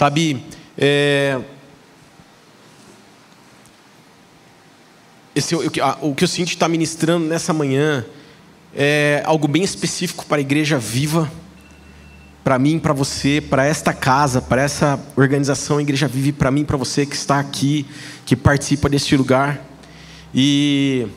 Sabe, 0.00 0.42
é, 0.78 1.38
esse, 5.34 5.54
o, 5.54 5.60
o 6.00 6.14
que 6.14 6.24
eu 6.24 6.28
sinto 6.28 6.48
está 6.48 6.66
ministrando 6.66 7.26
nessa 7.26 7.52
manhã 7.52 8.06
é 8.74 9.22
algo 9.26 9.46
bem 9.46 9.62
específico 9.62 10.24
para 10.24 10.38
a 10.38 10.40
igreja 10.40 10.78
viva, 10.78 11.30
para 12.42 12.58
mim, 12.58 12.78
para 12.78 12.94
você, 12.94 13.42
para 13.42 13.66
esta 13.66 13.92
casa, 13.92 14.40
para 14.40 14.62
essa 14.62 14.98
organização 15.16 15.78
Igreja 15.78 16.08
Vive, 16.08 16.32
para 16.32 16.50
mim, 16.50 16.64
para 16.64 16.78
você 16.78 17.04
que 17.04 17.14
está 17.14 17.38
aqui, 17.38 17.84
que 18.24 18.34
participa 18.34 18.88
deste 18.88 19.14
lugar. 19.18 19.62
E 20.34 21.08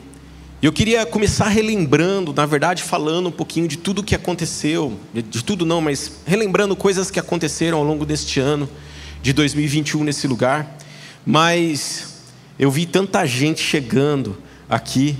eu 0.66 0.72
queria 0.72 1.04
começar 1.04 1.48
relembrando, 1.48 2.32
na 2.32 2.46
verdade, 2.46 2.82
falando 2.82 3.28
um 3.28 3.32
pouquinho 3.32 3.68
de 3.68 3.76
tudo 3.76 4.02
que 4.02 4.14
aconteceu, 4.14 4.98
de 5.12 5.44
tudo 5.44 5.66
não, 5.66 5.80
mas 5.80 6.20
relembrando 6.26 6.74
coisas 6.74 7.10
que 7.10 7.20
aconteceram 7.20 7.78
ao 7.78 7.84
longo 7.84 8.06
deste 8.06 8.40
ano 8.40 8.68
de 9.22 9.32
2021 9.32 10.04
nesse 10.04 10.26
lugar. 10.26 10.78
Mas 11.26 12.22
eu 12.58 12.70
vi 12.70 12.86
tanta 12.86 13.26
gente 13.26 13.60
chegando 13.60 14.38
aqui 14.68 15.16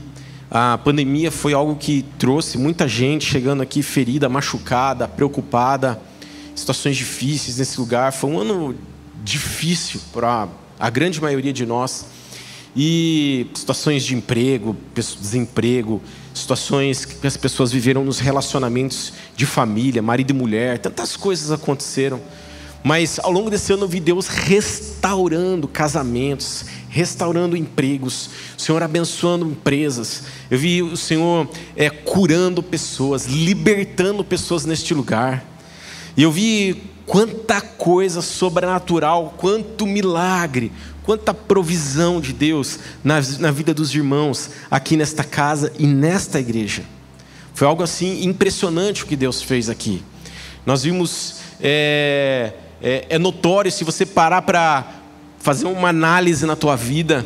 a 0.56 0.78
pandemia 0.78 1.32
foi 1.32 1.52
algo 1.52 1.74
que 1.74 2.04
trouxe 2.16 2.56
muita 2.56 2.86
gente 2.86 3.26
chegando 3.26 3.60
aqui 3.60 3.82
ferida, 3.82 4.28
machucada, 4.28 5.08
preocupada, 5.08 6.00
situações 6.54 6.96
difíceis 6.96 7.58
nesse 7.58 7.80
lugar. 7.80 8.12
Foi 8.12 8.30
um 8.30 8.38
ano 8.38 8.76
difícil 9.24 10.00
para 10.12 10.46
a 10.78 10.88
grande 10.90 11.20
maioria 11.20 11.52
de 11.52 11.66
nós. 11.66 12.06
E 12.76 13.46
situações 13.54 14.04
de 14.04 14.14
emprego, 14.14 14.76
desemprego, 14.94 16.02
situações 16.34 17.04
que 17.04 17.26
as 17.26 17.36
pessoas 17.36 17.70
viveram 17.70 18.04
nos 18.04 18.18
relacionamentos 18.18 19.12
de 19.36 19.46
família, 19.46 20.02
marido 20.02 20.30
e 20.30 20.34
mulher, 20.34 20.78
tantas 20.78 21.16
coisas 21.16 21.52
aconteceram. 21.52 22.20
Mas 22.82 23.18
ao 23.18 23.32
longo 23.32 23.48
desse 23.48 23.72
ano 23.72 23.84
eu 23.84 23.88
vi 23.88 23.98
Deus 23.98 24.26
restaurando 24.26 25.66
casamentos, 25.66 26.66
restaurando 26.90 27.56
empregos, 27.56 28.28
o 28.58 28.60
Senhor 28.60 28.82
abençoando 28.82 29.46
empresas. 29.46 30.24
Eu 30.50 30.58
vi 30.58 30.82
o 30.82 30.96
Senhor 30.96 31.48
é, 31.76 31.88
curando 31.88 32.62
pessoas, 32.62 33.24
libertando 33.24 34.22
pessoas 34.22 34.66
neste 34.66 34.92
lugar. 34.92 35.42
E 36.16 36.24
eu 36.24 36.30
vi 36.30 36.93
quanta 37.06 37.60
coisa 37.60 38.22
sobrenatural, 38.22 39.34
quanto 39.36 39.86
milagre, 39.86 40.72
quanta 41.02 41.34
provisão 41.34 42.20
de 42.20 42.32
Deus 42.32 42.78
na, 43.02 43.20
na 43.38 43.50
vida 43.50 43.74
dos 43.74 43.94
irmãos 43.94 44.50
aqui 44.70 44.96
nesta 44.96 45.22
casa 45.22 45.72
e 45.78 45.86
nesta 45.86 46.40
igreja. 46.40 46.82
Foi 47.52 47.68
algo 47.68 47.82
assim 47.82 48.24
impressionante 48.24 49.04
o 49.04 49.06
que 49.06 49.16
Deus 49.16 49.42
fez 49.42 49.68
aqui. 49.68 50.02
Nós 50.66 50.82
vimos, 50.82 51.36
é, 51.60 52.52
é, 52.82 53.06
é 53.10 53.18
notório 53.18 53.70
se 53.70 53.84
você 53.84 54.06
parar 54.06 54.42
para 54.42 54.86
fazer 55.38 55.66
uma 55.66 55.90
análise 55.90 56.46
na 56.46 56.56
tua 56.56 56.74
vida 56.74 57.24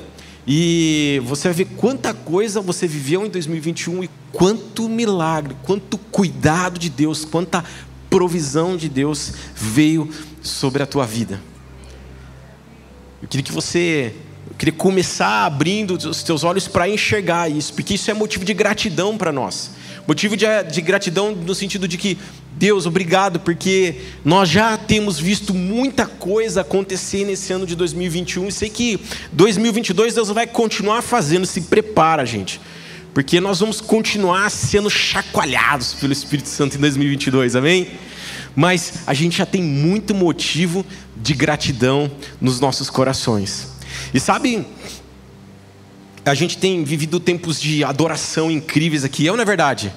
e 0.51 1.23
você 1.25 1.49
vai 1.49 1.55
ver 1.55 1.67
quanta 1.77 2.13
coisa 2.13 2.61
você 2.61 2.87
viveu 2.87 3.25
em 3.25 3.31
2021 3.31 4.05
e 4.05 4.11
quanto 4.33 4.89
milagre, 4.89 5.55
quanto 5.63 5.97
cuidado 5.97 6.79
de 6.79 6.91
Deus, 6.91 7.25
quanta 7.25 7.65
provisão 8.11 8.77
de 8.77 8.89
Deus 8.89 9.33
veio 9.55 10.09
sobre 10.43 10.83
a 10.83 10.87
tua 10.87 11.07
vida. 11.07 11.41
Eu 13.23 13.29
queria 13.29 13.45
que 13.45 13.53
você, 13.53 14.15
eu 14.49 14.55
queria 14.57 14.73
começar 14.73 15.45
abrindo 15.45 15.93
os 15.93 16.23
teus 16.23 16.45
olhos 16.45 16.69
para 16.69 16.89
enxergar 16.89 17.51
isso, 17.51 17.75
porque 17.75 17.95
isso 17.95 18.11
é 18.11 18.15
motivo 18.15 18.45
de 18.45 18.55
gratidão 18.55 19.19
para 19.19 19.33
nós. 19.33 19.73
Motivo 20.07 20.37
de, 20.37 20.47
de 20.71 20.81
gratidão 20.81 21.33
no 21.33 21.55
sentido 21.55 21.87
de 21.87 21.99
que 21.99 22.17
Deus, 22.53 22.87
obrigado, 22.87 23.39
porque 23.41 23.97
nós 24.25 24.49
já 24.49 24.77
temos 24.77 25.19
visto 25.19 25.53
muita 25.53 26.07
coisa 26.07 26.63
acontecer 26.63 27.25
nesse 27.25 27.53
ano 27.53 27.67
de 27.67 27.77
2021 27.77 28.49
e 28.49 28.53
sei 28.53 28.71
que 28.71 28.99
2022 29.33 30.15
Deus 30.15 30.29
vai 30.31 30.47
continuar 30.47 31.03
fazendo. 31.03 31.47
Se 31.47 31.61
prepara, 31.61 32.25
gente, 32.25 32.61
porque 33.15 33.41
nós 33.41 33.61
vamos 33.61 33.81
continuar 33.81 34.51
sendo 34.51 34.89
chacoalhados 34.89 35.95
pelo 35.95 36.13
Espírito 36.13 36.49
Santo 36.49 36.77
em 36.77 36.81
2022, 36.81 37.57
amém? 37.57 37.89
Mas 38.55 39.05
a 39.07 39.15
gente 39.15 39.39
já 39.39 39.47
tem 39.47 39.63
muito 39.63 40.15
motivo 40.15 40.85
de 41.17 41.35
gratidão 41.35 42.11
nos 42.41 42.61
nossos 42.61 42.91
corações. 42.91 43.69
E 44.13 44.21
sabe, 44.21 44.67
a 46.25 46.35
gente 46.35 46.59
tem 46.59 46.85
vivido 46.85 47.19
tempos 47.19 47.61
de 47.61 47.83
adoração 47.83 48.51
incríveis 48.51 49.05
aqui, 49.05 49.27
é 49.27 49.31
ou 49.31 49.37
não 49.37 49.43
é 49.43 49.47
verdade? 49.47 49.93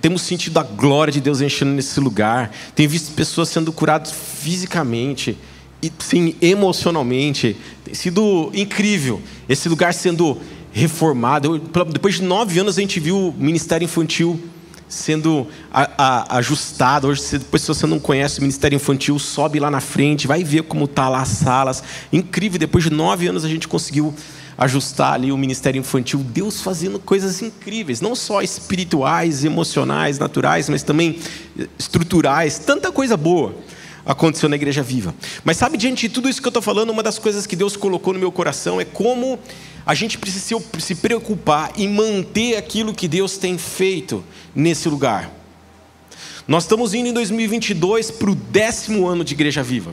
Temos 0.00 0.22
sentido 0.22 0.58
a 0.58 0.62
glória 0.62 1.12
de 1.12 1.20
Deus 1.20 1.40
enchendo 1.40 1.70
nesse 1.72 2.00
lugar. 2.00 2.50
Tem 2.74 2.88
visto 2.88 3.14
pessoas 3.14 3.48
sendo 3.48 3.72
curadas 3.72 4.12
fisicamente 4.12 5.38
e 5.80 5.92
sim, 6.00 6.34
emocionalmente. 6.40 7.56
Tem 7.84 7.94
sido 7.94 8.50
incrível 8.52 9.22
esse 9.48 9.68
lugar 9.68 9.94
sendo 9.94 10.40
reformado. 10.76 11.58
Depois 11.90 12.16
de 12.16 12.22
nove 12.22 12.60
anos 12.60 12.76
a 12.76 12.80
gente 12.82 13.00
viu 13.00 13.28
o 13.28 13.32
ministério 13.32 13.86
infantil 13.86 14.38
sendo 14.86 15.48
a, 15.72 15.90
a, 15.96 16.36
ajustado. 16.36 17.08
Hoje, 17.08 17.38
depois, 17.38 17.62
se 17.62 17.68
você 17.68 17.86
não 17.86 17.98
conhece 17.98 18.38
o 18.38 18.42
Ministério 18.42 18.76
Infantil, 18.76 19.18
sobe 19.18 19.58
lá 19.58 19.68
na 19.70 19.80
frente, 19.80 20.26
vai 20.28 20.44
ver 20.44 20.62
como 20.64 20.84
está 20.84 21.08
lá 21.08 21.22
as 21.22 21.28
salas. 21.28 21.82
Incrível, 22.12 22.58
depois 22.58 22.84
de 22.84 22.90
nove 22.90 23.26
anos 23.26 23.44
a 23.44 23.48
gente 23.48 23.66
conseguiu 23.66 24.14
ajustar 24.58 25.14
ali 25.14 25.32
o 25.32 25.36
ministério 25.36 25.78
infantil, 25.78 26.20
Deus 26.20 26.62
fazendo 26.62 26.98
coisas 26.98 27.42
incríveis, 27.42 28.00
não 28.00 28.14
só 28.14 28.40
espirituais, 28.40 29.44
emocionais, 29.44 30.18
naturais, 30.18 30.68
mas 30.70 30.82
também 30.82 31.18
estruturais, 31.78 32.58
tanta 32.58 32.90
coisa 32.90 33.18
boa 33.18 33.54
aconteceu 34.06 34.48
na 34.48 34.54
igreja 34.54 34.82
viva. 34.82 35.12
Mas 35.44 35.56
sabe, 35.56 35.76
diante 35.76 36.08
de 36.08 36.14
tudo 36.14 36.28
isso 36.28 36.40
que 36.40 36.46
eu 36.46 36.50
estou 36.50 36.62
falando, 36.62 36.90
uma 36.90 37.02
das 37.02 37.18
coisas 37.18 37.46
que 37.46 37.56
Deus 37.56 37.76
colocou 37.76 38.14
no 38.14 38.20
meu 38.20 38.30
coração 38.30 38.80
é 38.80 38.84
como 38.84 39.38
a 39.84 39.94
gente 39.94 40.16
precisa 40.16 40.62
se 40.78 40.94
preocupar 40.94 41.72
em 41.76 41.88
manter 41.88 42.56
aquilo 42.56 42.94
que 42.94 43.08
Deus 43.08 43.36
tem 43.36 43.58
feito 43.58 44.24
nesse 44.54 44.88
lugar. 44.88 45.30
Nós 46.46 46.62
estamos 46.62 46.94
indo 46.94 47.08
em 47.08 47.12
2022 47.12 48.12
para 48.12 48.30
o 48.30 48.34
décimo 48.34 49.08
ano 49.08 49.24
de 49.24 49.34
igreja 49.34 49.62
viva. 49.62 49.92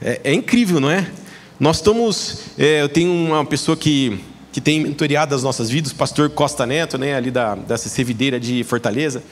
É, 0.00 0.20
é 0.24 0.34
incrível, 0.34 0.78
não 0.80 0.90
é? 0.90 1.10
Nós 1.58 1.76
estamos. 1.76 2.44
É, 2.58 2.82
eu 2.82 2.88
tenho 2.88 3.10
uma 3.10 3.44
pessoa 3.44 3.76
que, 3.76 4.18
que 4.52 4.60
tem 4.60 4.80
mentoreado 4.80 5.34
as 5.34 5.42
nossas 5.42 5.70
vidas, 5.70 5.92
o 5.92 5.94
pastor 5.94 6.28
Costa 6.30 6.66
Neto, 6.66 6.98
né, 6.98 7.14
ali 7.14 7.30
da, 7.30 7.54
da 7.54 7.78
CC 7.78 8.04
de 8.04 8.64
Fortaleza. 8.64 9.22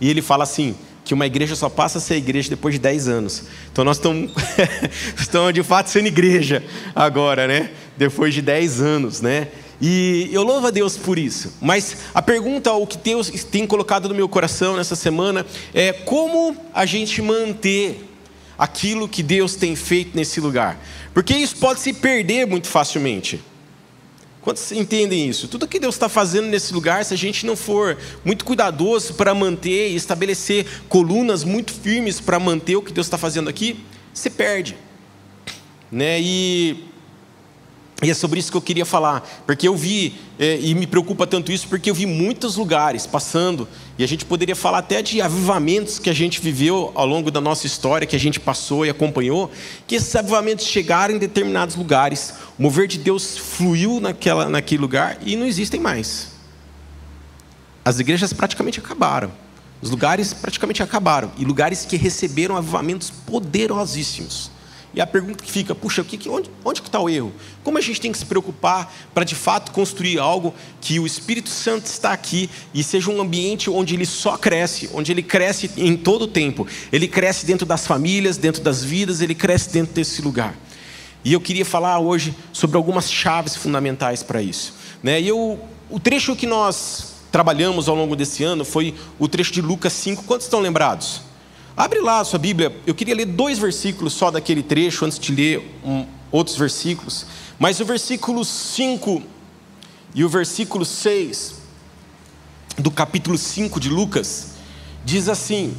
E 0.00 0.08
ele 0.08 0.22
fala 0.22 0.44
assim: 0.44 0.74
que 1.04 1.14
uma 1.14 1.26
igreja 1.26 1.56
só 1.56 1.68
passa 1.68 1.98
a 1.98 2.00
ser 2.00 2.16
igreja 2.16 2.50
depois 2.50 2.74
de 2.74 2.80
10 2.80 3.08
anos. 3.08 3.44
Então 3.72 3.84
nós 3.84 3.96
estamos, 3.96 4.32
estamos 5.18 5.52
de 5.52 5.62
fato 5.62 5.90
sendo 5.90 6.06
igreja 6.06 6.62
agora, 6.94 7.46
né? 7.46 7.70
Depois 7.96 8.32
de 8.32 8.42
10 8.42 8.80
anos, 8.80 9.20
né? 9.20 9.48
E 9.80 10.30
eu 10.32 10.44
louvo 10.44 10.68
a 10.68 10.70
Deus 10.70 10.96
por 10.96 11.18
isso. 11.18 11.54
Mas 11.60 11.96
a 12.14 12.22
pergunta, 12.22 12.72
o 12.72 12.86
que 12.86 12.96
Deus 12.96 13.28
tem 13.50 13.66
colocado 13.66 14.08
no 14.08 14.14
meu 14.14 14.28
coração 14.28 14.76
nessa 14.76 14.94
semana, 14.94 15.44
é 15.74 15.92
como 15.92 16.56
a 16.72 16.86
gente 16.86 17.20
manter 17.20 18.08
aquilo 18.56 19.08
que 19.08 19.24
Deus 19.24 19.56
tem 19.56 19.74
feito 19.74 20.16
nesse 20.16 20.40
lugar. 20.40 20.78
Porque 21.12 21.34
isso 21.34 21.56
pode 21.56 21.80
se 21.80 21.92
perder 21.92 22.46
muito 22.46 22.68
facilmente. 22.68 23.42
Quantos 24.42 24.72
entendem 24.72 25.28
isso? 25.28 25.46
Tudo 25.46 25.68
que 25.68 25.78
Deus 25.78 25.94
está 25.94 26.08
fazendo 26.08 26.48
nesse 26.48 26.74
lugar, 26.74 27.04
se 27.04 27.14
a 27.14 27.16
gente 27.16 27.46
não 27.46 27.54
for 27.54 27.96
muito 28.24 28.44
cuidadoso 28.44 29.14
para 29.14 29.32
manter 29.32 29.90
e 29.90 29.94
estabelecer 29.94 30.66
colunas 30.88 31.44
muito 31.44 31.72
firmes 31.72 32.20
para 32.20 32.40
manter 32.40 32.74
o 32.74 32.82
que 32.82 32.92
Deus 32.92 33.06
está 33.06 33.16
fazendo 33.16 33.48
aqui, 33.48 33.84
se 34.12 34.28
perde. 34.28 34.76
Né? 35.90 36.20
E 36.20 36.91
e 38.02 38.10
é 38.10 38.14
sobre 38.14 38.40
isso 38.40 38.50
que 38.50 38.56
eu 38.56 38.62
queria 38.62 38.84
falar, 38.84 39.20
porque 39.46 39.68
eu 39.68 39.76
vi, 39.76 40.14
é, 40.36 40.58
e 40.60 40.74
me 40.74 40.88
preocupa 40.88 41.24
tanto 41.24 41.52
isso, 41.52 41.68
porque 41.68 41.88
eu 41.88 41.94
vi 41.94 42.04
muitos 42.04 42.56
lugares 42.56 43.06
passando, 43.06 43.68
e 43.96 44.02
a 44.02 44.08
gente 44.08 44.24
poderia 44.24 44.56
falar 44.56 44.78
até 44.78 45.00
de 45.00 45.22
avivamentos 45.22 46.00
que 46.00 46.10
a 46.10 46.12
gente 46.12 46.40
viveu 46.40 46.90
ao 46.96 47.06
longo 47.06 47.30
da 47.30 47.40
nossa 47.40 47.64
história, 47.64 48.04
que 48.04 48.16
a 48.16 48.18
gente 48.18 48.40
passou 48.40 48.84
e 48.84 48.90
acompanhou, 48.90 49.52
que 49.86 49.94
esses 49.94 50.14
avivamentos 50.16 50.66
chegaram 50.66 51.14
em 51.14 51.18
determinados 51.18 51.76
lugares, 51.76 52.34
o 52.58 52.62
mover 52.62 52.88
de 52.88 52.98
Deus 52.98 53.38
fluiu 53.38 54.00
naquela, 54.00 54.48
naquele 54.48 54.80
lugar 54.80 55.18
e 55.24 55.36
não 55.36 55.46
existem 55.46 55.78
mais. 55.78 56.32
As 57.84 58.00
igrejas 58.00 58.32
praticamente 58.32 58.80
acabaram, 58.80 59.30
os 59.80 59.90
lugares 59.90 60.32
praticamente 60.32 60.82
acabaram, 60.82 61.30
e 61.38 61.44
lugares 61.44 61.84
que 61.84 61.96
receberam 61.96 62.56
avivamentos 62.56 63.10
poderosíssimos. 63.10 64.50
E 64.94 65.00
a 65.00 65.06
pergunta 65.06 65.42
que 65.42 65.50
fica, 65.50 65.74
puxa, 65.74 66.04
que, 66.04 66.28
onde, 66.28 66.50
onde 66.62 66.82
que 66.82 66.88
está 66.88 67.00
o 67.00 67.08
erro? 67.08 67.32
Como 67.64 67.78
a 67.78 67.80
gente 67.80 67.98
tem 67.98 68.12
que 68.12 68.18
se 68.18 68.26
preocupar 68.26 68.92
para 69.14 69.24
de 69.24 69.34
fato 69.34 69.72
construir 69.72 70.18
algo 70.18 70.54
que 70.82 71.00
o 71.00 71.06
Espírito 71.06 71.48
Santo 71.48 71.86
está 71.86 72.12
aqui 72.12 72.50
e 72.74 72.84
seja 72.84 73.10
um 73.10 73.20
ambiente 73.20 73.70
onde 73.70 73.94
ele 73.94 74.04
só 74.04 74.36
cresce, 74.36 74.90
onde 74.92 75.10
ele 75.10 75.22
cresce 75.22 75.70
em 75.78 75.96
todo 75.96 76.22
o 76.22 76.28
tempo. 76.28 76.66
Ele 76.92 77.08
cresce 77.08 77.46
dentro 77.46 77.64
das 77.64 77.86
famílias, 77.86 78.36
dentro 78.36 78.62
das 78.62 78.84
vidas, 78.84 79.22
ele 79.22 79.34
cresce 79.34 79.70
dentro 79.70 79.94
desse 79.94 80.20
lugar. 80.20 80.54
E 81.24 81.32
eu 81.32 81.40
queria 81.40 81.64
falar 81.64 81.98
hoje 81.98 82.34
sobre 82.52 82.76
algumas 82.76 83.10
chaves 83.10 83.56
fundamentais 83.56 84.22
para 84.22 84.42
isso. 84.42 84.74
Né? 85.02 85.22
E 85.22 85.28
eu, 85.28 85.58
o 85.88 85.98
trecho 85.98 86.36
que 86.36 86.46
nós 86.46 87.14
trabalhamos 87.30 87.88
ao 87.88 87.94
longo 87.94 88.14
desse 88.14 88.44
ano 88.44 88.62
foi 88.62 88.94
o 89.18 89.26
trecho 89.26 89.52
de 89.52 89.62
Lucas 89.62 89.94
5. 89.94 90.24
Quantos 90.24 90.46
estão 90.46 90.60
lembrados? 90.60 91.31
Abre 91.76 92.00
lá 92.00 92.20
a 92.20 92.24
sua 92.24 92.38
Bíblia. 92.38 92.74
Eu 92.86 92.94
queria 92.94 93.14
ler 93.14 93.26
dois 93.26 93.58
versículos 93.58 94.12
só 94.12 94.30
daquele 94.30 94.62
trecho 94.62 95.04
antes 95.04 95.18
de 95.18 95.34
ler 95.34 95.78
um, 95.84 96.06
outros 96.30 96.56
versículos. 96.56 97.26
Mas 97.58 97.80
o 97.80 97.84
versículo 97.84 98.44
5 98.44 99.22
e 100.14 100.24
o 100.24 100.28
versículo 100.28 100.84
6 100.84 101.54
do 102.78 102.90
capítulo 102.90 103.38
5 103.38 103.80
de 103.80 103.88
Lucas 103.88 104.52
diz 105.04 105.28
assim: 105.28 105.74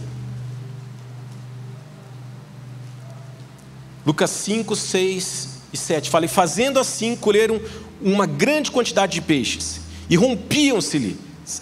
Lucas 4.06 4.30
5, 4.32 4.76
6 4.76 5.50
e 5.72 5.78
7 5.78 6.10
fala: 6.10 6.26
E 6.26 6.30
fazendo 6.30 6.80
assim, 6.80 7.16
colheram 7.16 7.62
uma 8.02 8.26
grande 8.26 8.72
quantidade 8.72 9.14
de 9.14 9.22
peixes, 9.22 9.82
e 10.10 10.16
rompiam-se-lhe 10.16 11.18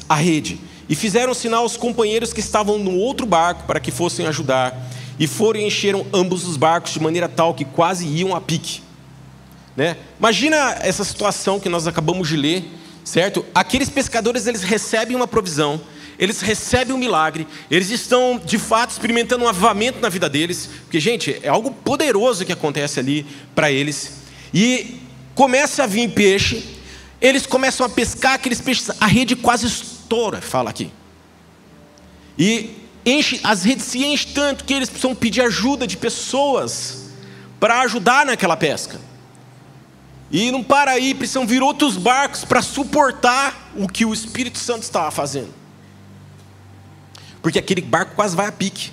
a 0.07 0.15
rede, 0.15 0.59
e 0.91 0.95
fizeram 0.95 1.33
sinal 1.33 1.63
aos 1.63 1.77
companheiros 1.77 2.33
que 2.33 2.41
estavam 2.41 2.77
no 2.77 2.93
outro 2.97 3.25
barco 3.25 3.63
para 3.63 3.79
que 3.79 3.91
fossem 3.91 4.27
ajudar, 4.27 4.77
e 5.17 5.25
foram 5.25 5.61
e 5.61 5.65
encheram 5.65 6.05
ambos 6.13 6.45
os 6.45 6.57
barcos 6.57 6.91
de 6.91 6.99
maneira 6.99 7.29
tal 7.29 7.53
que 7.53 7.63
quase 7.63 8.05
iam 8.05 8.35
a 8.35 8.41
pique. 8.41 8.81
Né? 9.73 9.95
Imagina 10.19 10.57
essa 10.81 11.05
situação 11.05 11.61
que 11.61 11.69
nós 11.69 11.87
acabamos 11.87 12.27
de 12.27 12.35
ler, 12.35 12.65
certo? 13.05 13.45
Aqueles 13.55 13.89
pescadores 13.89 14.47
eles 14.47 14.63
recebem 14.63 15.15
uma 15.15 15.29
provisão, 15.29 15.79
eles 16.19 16.41
recebem 16.41 16.93
um 16.93 16.99
milagre, 16.99 17.47
eles 17.69 17.89
estão 17.89 18.37
de 18.43 18.59
fato 18.59 18.89
experimentando 18.89 19.45
um 19.45 19.47
avivamento 19.47 20.01
na 20.01 20.09
vida 20.09 20.27
deles, 20.27 20.69
porque, 20.81 20.99
gente, 20.99 21.39
é 21.41 21.47
algo 21.47 21.71
poderoso 21.71 22.43
que 22.43 22.51
acontece 22.51 22.99
ali 22.99 23.25
para 23.55 23.71
eles. 23.71 24.11
E 24.53 24.99
começa 25.35 25.85
a 25.85 25.87
vir 25.87 26.09
peixe, 26.09 26.65
eles 27.21 27.45
começam 27.45 27.85
a 27.85 27.89
pescar 27.89 28.33
aqueles 28.33 28.59
peixes, 28.59 28.91
a 28.99 29.05
rede 29.05 29.37
quase 29.37 29.67
estoura, 30.11 30.41
fala 30.41 30.69
aqui. 30.69 30.91
E 32.37 32.75
enche, 33.05 33.39
as 33.43 33.63
redes 33.63 33.85
se 33.85 34.03
enchem 34.03 34.33
tanto 34.33 34.63
que 34.65 34.73
eles 34.73 34.89
precisam 34.89 35.15
pedir 35.15 35.41
ajuda 35.41 35.87
de 35.87 35.97
pessoas 35.97 37.09
para 37.59 37.81
ajudar 37.81 38.25
naquela 38.25 38.57
pesca. 38.57 38.99
E 40.29 40.51
não 40.51 40.63
para 40.63 40.91
aí, 40.91 41.13
precisam 41.13 41.45
vir 41.45 41.61
outros 41.61 41.97
barcos 41.97 42.45
para 42.45 42.61
suportar 42.61 43.71
o 43.75 43.87
que 43.87 44.05
o 44.05 44.13
Espírito 44.13 44.57
Santo 44.57 44.83
estava 44.83 45.11
fazendo 45.11 45.61
porque 47.41 47.59
aquele 47.59 47.81
barco 47.81 48.15
quase 48.15 48.35
vai 48.35 48.47
a 48.47 48.51
pique. 48.51 48.91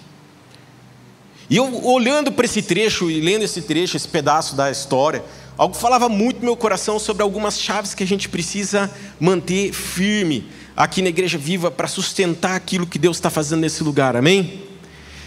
E 1.50 1.56
eu 1.56 1.86
olhando 1.86 2.32
para 2.32 2.44
esse 2.44 2.62
trecho 2.62 3.10
e 3.10 3.20
lendo 3.20 3.42
esse 3.42 3.62
trecho, 3.62 3.96
esse 3.96 4.08
pedaço 4.08 4.54
da 4.54 4.70
história, 4.70 5.24
algo 5.56 5.74
falava 5.74 6.08
muito 6.08 6.38
no 6.38 6.44
meu 6.44 6.56
coração 6.56 6.98
sobre 6.98 7.22
algumas 7.22 7.60
chaves 7.60 7.94
que 7.94 8.02
a 8.02 8.06
gente 8.06 8.28
precisa 8.28 8.90
manter 9.18 9.72
firme 9.72 10.48
aqui 10.78 11.02
na 11.02 11.08
Igreja 11.08 11.36
Viva 11.36 11.72
para 11.72 11.88
sustentar 11.88 12.54
aquilo 12.54 12.86
que 12.86 13.00
Deus 13.00 13.16
está 13.16 13.28
fazendo 13.28 13.60
nesse 13.60 13.82
lugar, 13.82 14.14
amém? 14.14 14.62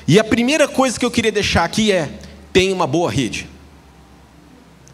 E 0.07 0.17
a 0.17 0.23
primeira 0.23 0.65
coisa 0.65 0.97
que 0.97 1.05
eu 1.05 1.11
queria 1.11 1.31
deixar 1.31 1.65
aqui 1.65 1.91
é: 1.91 2.09
tenha 2.53 2.73
uma 2.73 2.87
boa 2.87 3.11
rede. 3.11 3.49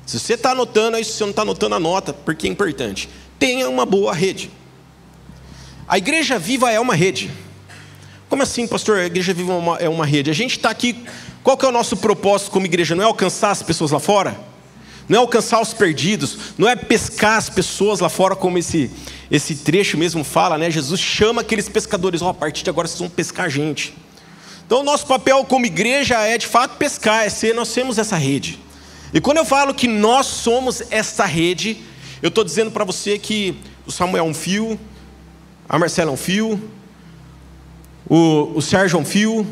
Se 0.04 0.20
você 0.20 0.34
está 0.34 0.52
anotando, 0.52 0.98
aí 0.98 1.04
se 1.04 1.12
você 1.12 1.24
não 1.24 1.30
está 1.30 1.44
anotando, 1.44 1.76
anota, 1.76 2.12
porque 2.12 2.48
é 2.48 2.50
importante. 2.50 3.08
Tenha 3.38 3.70
uma 3.70 3.86
boa 3.86 4.14
rede. 4.14 4.50
A 5.88 5.98
Igreja 5.98 6.40
Viva 6.40 6.72
é 6.72 6.80
uma 6.80 6.96
rede. 6.96 7.30
Como 8.28 8.42
assim, 8.42 8.68
pastor? 8.68 8.98
A 8.98 9.06
igreja 9.06 9.34
viva 9.34 9.54
uma, 9.54 9.78
é 9.78 9.88
uma 9.88 10.06
rede. 10.06 10.30
A 10.30 10.34
gente 10.34 10.58
está 10.58 10.70
aqui. 10.70 11.06
Qual 11.42 11.56
que 11.56 11.66
é 11.66 11.70
o 11.70 11.72
nosso 11.72 11.96
propósito 11.96 12.52
como 12.52 12.66
igreja? 12.66 12.94
Não 12.94 13.04
é 13.04 13.06
alcançar 13.06 13.52
as 13.52 13.64
pessoas 13.64 13.92
lá 13.92 14.02
fora? 14.02 14.38
Não 15.08 15.18
é 15.18 15.22
alcançar 15.22 15.62
os 15.62 15.74
perdidos? 15.74 16.38
Não 16.58 16.68
é 16.68 16.76
pescar 16.76 17.38
as 17.38 17.50
pessoas 17.50 18.00
lá 18.00 18.10
fora, 18.10 18.36
como 18.36 18.58
esse, 18.58 18.92
esse 19.32 19.56
trecho 19.56 19.98
mesmo 19.98 20.24
fala, 20.24 20.58
né? 20.58 20.70
Jesus 20.70 21.00
chama 21.00 21.42
aqueles 21.42 21.70
pescadores: 21.70 22.22
oh, 22.22 22.30
a 22.30 22.34
partir 22.34 22.64
de 22.64 22.70
agora 22.70 22.88
vocês 22.88 23.00
vão 23.00 23.10
pescar 23.10 23.50
gente. 23.50 23.94
Então, 24.66 24.82
o 24.82 24.84
nosso 24.84 25.08
papel 25.08 25.46
como 25.46 25.66
igreja 25.66 26.20
é 26.28 26.38
de 26.38 26.46
fato 26.46 26.76
pescar, 26.76 27.24
é 27.24 27.30
ser, 27.30 27.56
nós 27.56 27.74
temos 27.74 27.98
essa 27.98 28.18
rede. 28.18 28.60
E 29.14 29.22
quando 29.22 29.38
eu 29.38 29.46
falo 29.46 29.74
que 29.74 29.88
nós 29.88 30.26
somos 30.26 30.84
essa 30.92 31.26
rede, 31.26 31.78
eu 32.22 32.28
estou 32.28 32.44
dizendo 32.44 32.70
para 32.72 32.84
você 32.84 33.18
que 33.18 33.58
o 33.86 33.92
Samuel 33.92 34.26
é 34.26 34.28
um 34.28 34.34
fio, 34.34 34.78
a 35.70 35.80
Marcela 35.80 36.12
é 36.12 36.14
um 36.14 36.18
fio, 36.18 36.62
o, 38.10 38.52
o 38.56 38.62
Sérgio 38.62 38.98
é 38.98 39.02
um 39.02 39.06
fio, 39.06 39.48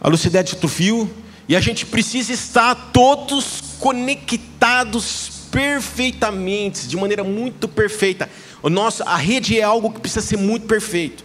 a 0.00 0.08
Lucidete 0.08 0.52
é 0.52 0.54
outro 0.56 0.68
fio, 0.68 1.08
e 1.48 1.54
a 1.54 1.60
gente 1.60 1.86
precisa 1.86 2.32
estar 2.32 2.74
todos 2.92 3.76
conectados 3.78 5.30
perfeitamente, 5.50 6.88
de 6.88 6.96
maneira 6.96 7.22
muito 7.22 7.68
perfeita. 7.68 8.28
O 8.62 8.70
nosso, 8.70 9.02
a 9.04 9.16
rede 9.16 9.58
é 9.58 9.62
algo 9.62 9.92
que 9.92 10.00
precisa 10.00 10.26
ser 10.26 10.36
muito 10.36 10.66
perfeito. 10.66 11.24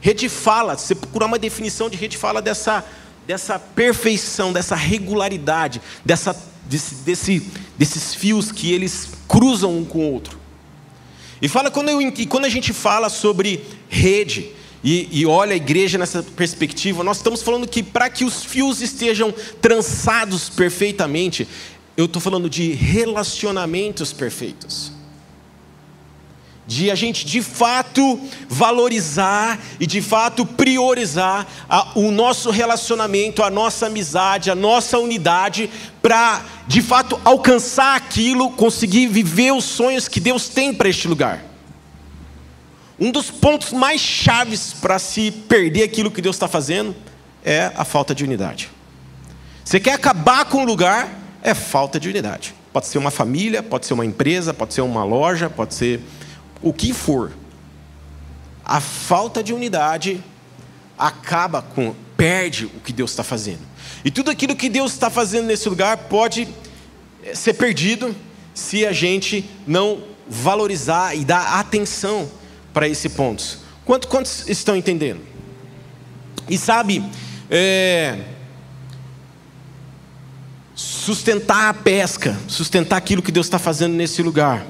Rede 0.00 0.28
fala, 0.28 0.76
se 0.76 0.88
você 0.88 0.94
procurar 0.94 1.26
uma 1.26 1.38
definição 1.38 1.88
de 1.88 1.96
rede, 1.96 2.18
fala 2.18 2.42
dessa, 2.42 2.84
dessa 3.26 3.58
perfeição, 3.58 4.52
dessa 4.52 4.74
regularidade, 4.74 5.80
dessa, 6.04 6.36
desse, 6.66 6.96
desse, 6.96 7.50
desses 7.78 8.14
fios 8.14 8.52
que 8.52 8.72
eles 8.72 9.08
cruzam 9.26 9.78
um 9.78 9.84
com 9.84 10.00
o 10.00 10.12
outro. 10.12 10.38
E 11.40 11.48
fala 11.48 11.70
quando, 11.70 11.88
eu, 11.88 12.00
quando 12.28 12.44
a 12.44 12.48
gente 12.48 12.72
fala 12.72 13.08
sobre 13.08 13.64
rede, 13.88 14.50
e, 14.84 15.08
e 15.10 15.24
olha 15.24 15.54
a 15.54 15.56
igreja 15.56 15.96
nessa 15.96 16.22
perspectiva, 16.22 17.02
nós 17.02 17.16
estamos 17.16 17.42
falando 17.42 17.66
que 17.66 17.82
para 17.82 18.10
que 18.10 18.22
os 18.22 18.44
fios 18.44 18.82
estejam 18.82 19.32
trançados 19.58 20.50
perfeitamente, 20.50 21.48
eu 21.96 22.04
estou 22.04 22.20
falando 22.20 22.50
de 22.50 22.72
relacionamentos 22.72 24.12
perfeitos. 24.12 24.92
De 26.66 26.90
a 26.90 26.94
gente 26.94 27.24
de 27.24 27.40
fato 27.40 28.20
valorizar 28.46 29.58
e 29.80 29.86
de 29.86 30.02
fato 30.02 30.44
priorizar 30.44 31.46
a, 31.66 31.98
o 31.98 32.10
nosso 32.10 32.50
relacionamento, 32.50 33.42
a 33.42 33.48
nossa 33.48 33.86
amizade, 33.86 34.50
a 34.50 34.54
nossa 34.54 34.98
unidade, 34.98 35.70
para 36.02 36.44
de 36.66 36.82
fato 36.82 37.18
alcançar 37.24 37.96
aquilo, 37.96 38.50
conseguir 38.50 39.06
viver 39.06 39.52
os 39.52 39.64
sonhos 39.64 40.08
que 40.08 40.20
Deus 40.20 40.50
tem 40.50 40.74
para 40.74 40.90
este 40.90 41.08
lugar. 41.08 41.53
Um 42.98 43.10
dos 43.10 43.30
pontos 43.30 43.72
mais 43.72 44.00
chaves 44.00 44.72
para 44.72 44.98
se 44.98 45.30
perder 45.30 45.82
aquilo 45.82 46.10
que 46.10 46.22
Deus 46.22 46.36
está 46.36 46.46
fazendo 46.46 46.94
é 47.44 47.72
a 47.74 47.84
falta 47.84 48.14
de 48.14 48.22
unidade. 48.24 48.70
Você 49.64 49.80
quer 49.80 49.94
acabar 49.94 50.44
com 50.44 50.62
o 50.62 50.64
lugar, 50.64 51.08
é 51.42 51.54
falta 51.54 51.98
de 51.98 52.08
unidade. 52.08 52.54
Pode 52.72 52.86
ser 52.86 52.98
uma 52.98 53.10
família, 53.10 53.62
pode 53.62 53.86
ser 53.86 53.94
uma 53.94 54.04
empresa, 54.04 54.54
pode 54.54 54.74
ser 54.74 54.82
uma 54.82 55.04
loja, 55.04 55.50
pode 55.50 55.74
ser 55.74 56.00
o 56.62 56.72
que 56.72 56.92
for. 56.92 57.32
A 58.64 58.80
falta 58.80 59.42
de 59.42 59.52
unidade 59.52 60.22
acaba 60.96 61.62
com, 61.62 61.94
perde 62.16 62.66
o 62.66 62.80
que 62.80 62.92
Deus 62.92 63.10
está 63.10 63.24
fazendo. 63.24 63.60
E 64.04 64.10
tudo 64.10 64.30
aquilo 64.30 64.54
que 64.54 64.68
Deus 64.68 64.92
está 64.92 65.10
fazendo 65.10 65.46
nesse 65.46 65.68
lugar 65.68 65.96
pode 65.96 66.48
eh, 67.22 67.34
ser 67.34 67.54
perdido 67.54 68.14
se 68.54 68.86
a 68.86 68.92
gente 68.92 69.48
não 69.66 70.02
valorizar 70.28 71.16
e 71.16 71.24
dar 71.24 71.58
atenção 71.58 72.28
para 72.74 72.88
esse 72.88 73.08
ponto. 73.08 73.60
Quantos, 73.84 74.08
quantos 74.08 74.48
estão 74.48 74.76
entendendo? 74.76 75.20
E 76.48 76.58
sabe, 76.58 77.02
é, 77.48 78.18
sustentar 80.74 81.68
a 81.68 81.74
pesca, 81.74 82.36
sustentar 82.48 82.96
aquilo 82.96 83.22
que 83.22 83.32
Deus 83.32 83.46
está 83.46 83.58
fazendo 83.58 83.94
nesse 83.94 84.22
lugar, 84.22 84.66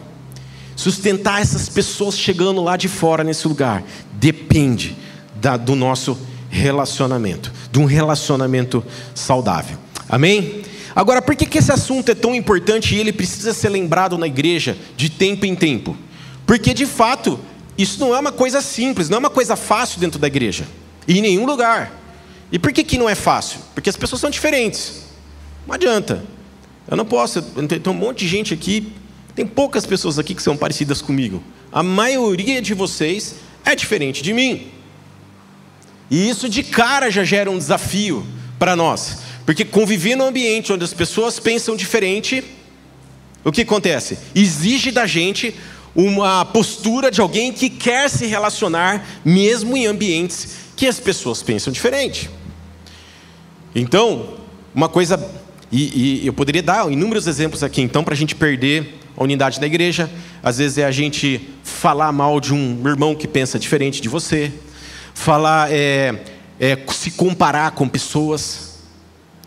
sustentar 0.76 1.40
essas 1.40 1.68
pessoas 1.68 2.18
chegando 2.18 2.62
lá 2.62 2.76
de 2.76 2.88
fora 2.88 3.24
nesse 3.24 3.48
lugar, 3.48 3.82
depende 4.12 4.96
da, 5.34 5.56
do 5.56 5.74
nosso 5.74 6.18
relacionamento, 6.50 7.52
de 7.72 7.78
um 7.78 7.84
relacionamento 7.84 8.84
saudável. 9.14 9.78
Amém? 10.08 10.62
Agora, 10.94 11.20
por 11.20 11.34
que, 11.34 11.46
que 11.46 11.58
esse 11.58 11.72
assunto 11.72 12.10
é 12.10 12.14
tão 12.14 12.34
importante 12.34 12.94
e 12.94 12.98
ele 13.00 13.12
precisa 13.12 13.52
ser 13.52 13.70
lembrado 13.70 14.16
na 14.16 14.26
igreja 14.26 14.76
de 14.96 15.08
tempo 15.08 15.44
em 15.44 15.54
tempo? 15.56 15.96
Porque 16.46 16.72
de 16.72 16.86
fato 16.86 17.40
isso 17.76 17.98
não 18.00 18.14
é 18.14 18.18
uma 18.18 18.32
coisa 18.32 18.60
simples, 18.60 19.08
não 19.08 19.16
é 19.16 19.18
uma 19.18 19.30
coisa 19.30 19.56
fácil 19.56 20.00
dentro 20.00 20.18
da 20.18 20.26
igreja. 20.26 20.66
E 21.06 21.18
em 21.18 21.22
nenhum 21.22 21.44
lugar. 21.44 21.92
E 22.52 22.58
por 22.58 22.72
que, 22.72 22.84
que 22.84 22.98
não 22.98 23.08
é 23.08 23.14
fácil? 23.14 23.60
Porque 23.74 23.90
as 23.90 23.96
pessoas 23.96 24.20
são 24.20 24.30
diferentes. 24.30 25.02
Não 25.66 25.74
adianta. 25.74 26.24
Eu 26.88 26.96
não 26.96 27.04
posso. 27.04 27.42
Tem 27.42 27.80
um 27.86 27.94
monte 27.94 28.20
de 28.20 28.28
gente 28.28 28.54
aqui. 28.54 28.92
Tem 29.34 29.46
poucas 29.46 29.84
pessoas 29.84 30.18
aqui 30.18 30.34
que 30.34 30.42
são 30.42 30.56
parecidas 30.56 31.02
comigo. 31.02 31.42
A 31.72 31.82
maioria 31.82 32.62
de 32.62 32.72
vocês 32.74 33.36
é 33.64 33.74
diferente 33.74 34.22
de 34.22 34.32
mim. 34.32 34.68
E 36.10 36.28
isso 36.28 36.48
de 36.48 36.62
cara 36.62 37.10
já 37.10 37.24
gera 37.24 37.50
um 37.50 37.58
desafio 37.58 38.24
para 38.58 38.76
nós. 38.76 39.18
Porque 39.44 39.64
conviver 39.64 40.14
num 40.14 40.26
ambiente 40.26 40.72
onde 40.72 40.84
as 40.84 40.94
pessoas 40.94 41.40
pensam 41.40 41.74
diferente, 41.74 42.44
o 43.42 43.50
que 43.50 43.62
acontece? 43.62 44.18
Exige 44.34 44.90
da 44.90 45.06
gente 45.06 45.54
uma 45.94 46.44
postura 46.44 47.10
de 47.10 47.20
alguém 47.20 47.52
que 47.52 47.70
quer 47.70 48.10
se 48.10 48.26
relacionar, 48.26 49.06
mesmo 49.24 49.76
em 49.76 49.86
ambientes 49.86 50.56
que 50.76 50.86
as 50.86 50.98
pessoas 50.98 51.42
pensam 51.42 51.72
diferente. 51.72 52.28
Então, 53.74 54.34
uma 54.74 54.88
coisa, 54.88 55.18
e, 55.70 56.22
e 56.22 56.26
eu 56.26 56.32
poderia 56.32 56.62
dar 56.62 56.90
inúmeros 56.90 57.26
exemplos 57.26 57.62
aqui, 57.62 57.80
então, 57.80 58.02
para 58.02 58.14
a 58.14 58.16
gente 58.16 58.34
perder 58.34 59.00
a 59.16 59.22
unidade 59.22 59.60
da 59.60 59.66
igreja, 59.66 60.10
às 60.42 60.58
vezes 60.58 60.78
é 60.78 60.84
a 60.84 60.90
gente 60.90 61.48
falar 61.62 62.10
mal 62.10 62.40
de 62.40 62.52
um 62.52 62.82
irmão 62.86 63.14
que 63.14 63.28
pensa 63.28 63.58
diferente 63.58 64.00
de 64.00 64.08
você, 64.08 64.52
falar, 65.14 65.72
é, 65.72 66.14
é, 66.58 66.78
se 66.88 67.12
comparar 67.12 67.70
com 67.70 67.88
pessoas. 67.88 68.80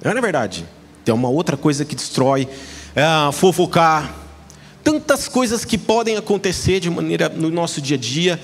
Não 0.04 0.12
é 0.12 0.22
verdade? 0.22 0.66
Tem 1.04 1.13
uma 1.13 1.30
outra 1.30 1.58
coisa 1.58 1.84
que 1.84 1.96
destrói, 1.96 2.48
é, 2.96 3.32
fofocar. 3.34 4.26
Tantas 4.88 5.27
coisas 5.27 5.65
que 5.65 5.77
podem 5.77 6.15
acontecer 6.15 6.79
de 6.79 6.89
maneira 6.89 7.27
no 7.27 7.50
nosso 7.50 7.82
dia 7.82 7.98
a 7.98 8.00
dia, 8.00 8.39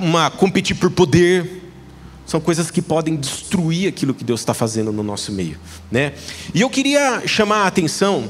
uma 0.00 0.30
competir 0.30 0.74
por 0.74 0.90
poder, 0.90 1.70
são 2.24 2.40
coisas 2.40 2.70
que 2.70 2.80
podem 2.80 3.14
destruir 3.14 3.86
aquilo 3.86 4.14
que 4.14 4.24
Deus 4.24 4.40
está 4.40 4.54
fazendo 4.54 4.90
no 4.90 5.02
nosso 5.02 5.30
meio, 5.30 5.58
né? 5.92 6.14
E 6.54 6.62
eu 6.62 6.70
queria 6.70 7.28
chamar 7.28 7.64
a 7.64 7.66
atenção 7.66 8.26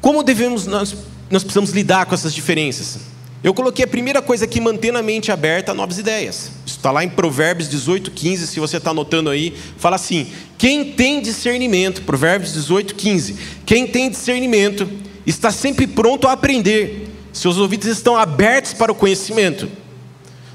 como 0.00 0.22
devemos 0.22 0.64
nós 0.64 0.94
nós 1.28 1.42
precisamos 1.42 1.70
lidar 1.70 2.06
com 2.06 2.14
essas 2.14 2.32
diferenças. 2.32 3.00
Eu 3.42 3.52
coloquei 3.52 3.84
a 3.84 3.88
primeira 3.88 4.22
coisa 4.22 4.44
aqui, 4.44 4.60
manter 4.60 4.94
a 4.94 5.02
mente 5.02 5.32
aberta 5.32 5.72
a 5.72 5.74
novas 5.74 5.98
ideias. 5.98 6.52
Isso 6.64 6.76
está 6.76 6.92
lá 6.92 7.02
em 7.02 7.08
Provérbios 7.08 7.68
18, 7.68 8.12
15, 8.12 8.46
se 8.46 8.60
você 8.60 8.76
está 8.76 8.92
anotando 8.92 9.28
aí, 9.28 9.52
fala 9.76 9.96
assim: 9.96 10.28
quem 10.56 10.92
tem 10.92 11.20
discernimento, 11.20 12.02
Provérbios 12.02 12.52
18, 12.52 12.94
15, 12.94 13.36
quem 13.66 13.88
tem 13.88 14.08
discernimento 14.08 14.88
está 15.30 15.50
sempre 15.50 15.86
pronto 15.86 16.26
a 16.26 16.32
aprender, 16.32 17.08
seus 17.32 17.56
ouvidos 17.56 17.88
estão 17.88 18.16
abertos 18.16 18.72
para 18.72 18.92
o 18.92 18.94
conhecimento. 18.94 19.68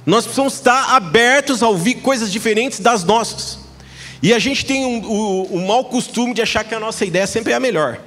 Nós 0.06 0.24
precisamos 0.24 0.54
estar 0.54 0.96
abertos 0.96 1.62
a 1.62 1.68
ouvir 1.68 1.96
coisas 1.96 2.32
diferentes 2.32 2.80
das 2.80 3.04
nossas. 3.04 3.60
E 4.22 4.34
a 4.34 4.40
gente 4.40 4.66
tem 4.66 4.86
um, 4.86 5.06
um, 5.06 5.58
um 5.58 5.68
mau 5.68 5.86
costume 5.86 6.34
de 6.34 6.42
achar 6.42 6.64
que 6.64 6.74
a 6.74 6.80
nossa 6.80 7.06
ideia 7.06 7.28
sempre 7.28 7.54
é 7.54 7.56
a 7.56 7.60
melhor. 7.60 8.00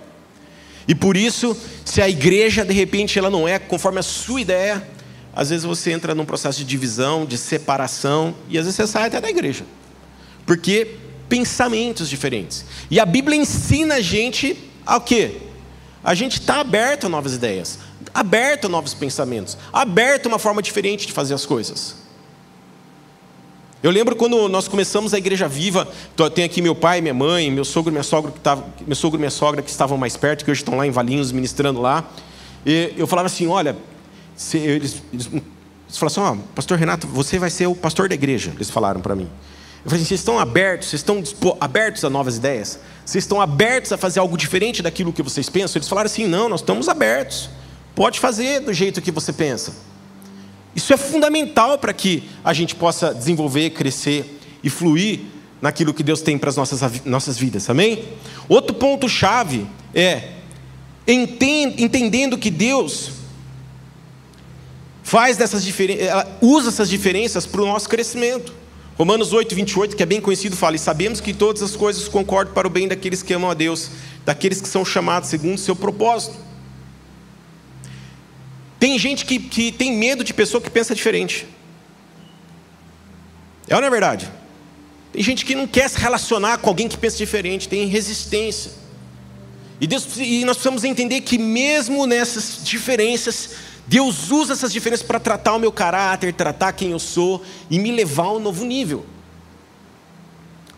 E 0.86 0.94
por 0.94 1.16
isso, 1.16 1.56
se 1.84 2.02
a 2.02 2.08
igreja 2.08 2.64
de 2.64 2.72
repente 2.72 3.18
ela 3.18 3.30
não 3.30 3.46
é 3.46 3.58
conforme 3.58 4.00
a 4.00 4.02
sua 4.02 4.40
ideia, 4.40 4.86
às 5.34 5.50
vezes 5.50 5.64
você 5.64 5.92
entra 5.92 6.14
num 6.14 6.24
processo 6.24 6.58
de 6.58 6.64
divisão, 6.64 7.24
de 7.24 7.38
separação, 7.38 8.34
e 8.48 8.58
às 8.58 8.64
vezes 8.64 8.76
você 8.76 8.86
sai 8.86 9.06
até 9.06 9.20
da 9.20 9.30
igreja. 9.30 9.64
Porque 10.44 10.96
pensamentos 11.28 12.10
diferentes. 12.10 12.64
E 12.90 13.00
a 13.00 13.06
Bíblia 13.06 13.36
ensina 13.36 13.94
a 13.94 14.00
gente 14.00 14.56
a 14.84 14.96
o 14.96 15.00
quê? 15.00 15.36
A 16.04 16.14
gente 16.14 16.40
está 16.40 16.60
aberto 16.60 17.06
a 17.06 17.08
novas 17.08 17.34
ideias, 17.34 17.78
aberto 18.12 18.66
a 18.66 18.68
novos 18.68 18.92
pensamentos, 18.92 19.56
aberto 19.72 20.26
a 20.26 20.28
uma 20.30 20.38
forma 20.38 20.60
diferente 20.60 21.06
de 21.06 21.12
fazer 21.12 21.34
as 21.34 21.46
coisas. 21.46 22.02
Eu 23.82 23.90
lembro 23.90 24.14
quando 24.14 24.48
nós 24.48 24.68
começamos 24.68 25.12
a 25.12 25.18
igreja 25.18 25.48
viva, 25.48 25.88
tem 26.34 26.44
aqui 26.44 26.62
meu 26.62 26.74
pai, 26.74 27.00
minha 27.00 27.14
mãe, 27.14 27.50
meu 27.50 27.64
sogro, 27.64 27.90
minha 27.90 28.04
sogra 28.04 28.30
que 28.30 28.38
tava, 28.38 28.64
meu 28.86 28.94
sogro 28.94 29.18
e 29.18 29.20
minha 29.20 29.30
sogra 29.30 29.60
que 29.60 29.70
estavam 29.70 29.98
mais 29.98 30.16
perto, 30.16 30.44
que 30.44 30.50
hoje 30.50 30.60
estão 30.60 30.76
lá 30.76 30.86
em 30.86 30.90
Valinhos 30.90 31.32
ministrando 31.32 31.80
lá. 31.80 32.04
E 32.64 32.94
eu 32.96 33.08
falava 33.08 33.26
assim, 33.26 33.48
olha, 33.48 33.76
eles, 34.54 35.02
eles, 35.12 35.28
eles 35.32 35.98
falaram 35.98 36.32
assim, 36.32 36.40
oh, 36.42 36.54
pastor 36.54 36.78
Renato, 36.78 37.08
você 37.08 37.40
vai 37.40 37.50
ser 37.50 37.66
o 37.66 37.74
pastor 37.74 38.08
da 38.08 38.14
igreja, 38.14 38.52
eles 38.54 38.70
falaram 38.70 39.00
para 39.00 39.16
mim. 39.16 39.28
Eu 39.84 39.90
falei 39.90 40.00
assim, 40.00 40.08
vocês 40.08 40.20
estão 40.20 40.38
abertos, 40.38 40.88
vocês 40.88 41.00
estão 41.00 41.22
abertos 41.60 42.04
a 42.04 42.10
novas 42.10 42.36
ideias? 42.36 42.78
Vocês 43.04 43.24
estão 43.24 43.40
abertos 43.40 43.92
a 43.92 43.96
fazer 43.96 44.20
algo 44.20 44.36
diferente 44.36 44.80
daquilo 44.80 45.12
que 45.12 45.22
vocês 45.22 45.48
pensam? 45.48 45.78
Eles 45.78 45.88
falaram 45.88 46.06
assim, 46.06 46.26
não, 46.26 46.48
nós 46.48 46.60
estamos 46.60 46.88
abertos. 46.88 47.50
Pode 47.94 48.20
fazer 48.20 48.60
do 48.60 48.72
jeito 48.72 49.02
que 49.02 49.10
você 49.10 49.32
pensa. 49.32 49.74
Isso 50.74 50.92
é 50.92 50.96
fundamental 50.96 51.78
para 51.78 51.92
que 51.92 52.28
a 52.44 52.52
gente 52.52 52.74
possa 52.76 53.12
desenvolver, 53.12 53.70
crescer 53.70 54.40
e 54.62 54.70
fluir 54.70 55.20
naquilo 55.60 55.92
que 55.92 56.02
Deus 56.02 56.22
tem 56.22 56.38
para 56.38 56.48
as 56.48 56.56
nossas, 56.56 57.04
nossas 57.04 57.36
vidas, 57.36 57.68
amém? 57.68 58.04
Outro 58.48 58.74
ponto-chave 58.74 59.66
é 59.94 60.30
entendendo 61.06 62.38
que 62.38 62.50
Deus 62.50 63.10
faz 65.02 65.36
dessas 65.36 65.64
usa 66.40 66.68
essas 66.68 66.88
diferenças 66.88 67.44
para 67.44 67.60
o 67.60 67.66
nosso 67.66 67.88
crescimento. 67.88 68.54
Romanos 68.96 69.32
8, 69.32 69.54
28, 69.54 69.96
que 69.96 70.02
é 70.02 70.06
bem 70.06 70.20
conhecido, 70.20 70.56
fala: 70.56 70.76
E 70.76 70.78
sabemos 70.78 71.20
que 71.20 71.32
todas 71.32 71.62
as 71.62 71.74
coisas 71.74 72.08
concordam 72.08 72.52
para 72.52 72.66
o 72.66 72.70
bem 72.70 72.86
daqueles 72.86 73.22
que 73.22 73.32
amam 73.32 73.50
a 73.50 73.54
Deus, 73.54 73.90
daqueles 74.24 74.60
que 74.60 74.68
são 74.68 74.84
chamados 74.84 75.28
segundo 75.28 75.54
o 75.54 75.58
seu 75.58 75.74
propósito. 75.74 76.36
Tem 78.78 78.98
gente 78.98 79.24
que, 79.24 79.38
que 79.38 79.72
tem 79.72 79.96
medo 79.96 80.24
de 80.24 80.34
pessoa 80.34 80.60
que 80.60 80.68
pensa 80.68 80.94
diferente. 80.94 81.46
É 83.68 83.74
ou 83.74 83.80
não 83.80 83.88
é 83.88 83.90
verdade? 83.90 84.28
Tem 85.12 85.22
gente 85.22 85.44
que 85.44 85.54
não 85.54 85.66
quer 85.66 85.88
se 85.88 85.98
relacionar 85.98 86.58
com 86.58 86.68
alguém 86.68 86.88
que 86.88 86.96
pensa 86.96 87.16
diferente, 87.16 87.68
tem 87.68 87.86
resistência. 87.86 88.72
E, 89.80 89.86
Deus, 89.86 90.06
e 90.16 90.44
nós 90.44 90.56
precisamos 90.56 90.84
entender 90.84 91.20
que, 91.22 91.38
mesmo 91.38 92.06
nessas 92.06 92.60
diferenças, 92.64 93.50
Deus 93.92 94.30
usa 94.30 94.54
essas 94.54 94.72
diferenças 94.72 95.06
para 95.06 95.20
tratar 95.20 95.52
o 95.52 95.58
meu 95.58 95.70
caráter, 95.70 96.32
tratar 96.32 96.72
quem 96.72 96.92
eu 96.92 96.98
sou 96.98 97.44
e 97.68 97.78
me 97.78 97.92
levar 97.92 98.24
a 98.24 98.32
um 98.32 98.40
novo 98.40 98.64
nível. 98.64 99.04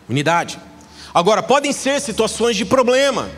Unidade. 0.09 0.59
Agora, 1.13 1.41
podem 1.41 1.71
ser 1.71 2.01
situações 2.01 2.57
de 2.57 2.65
problema 2.65 3.29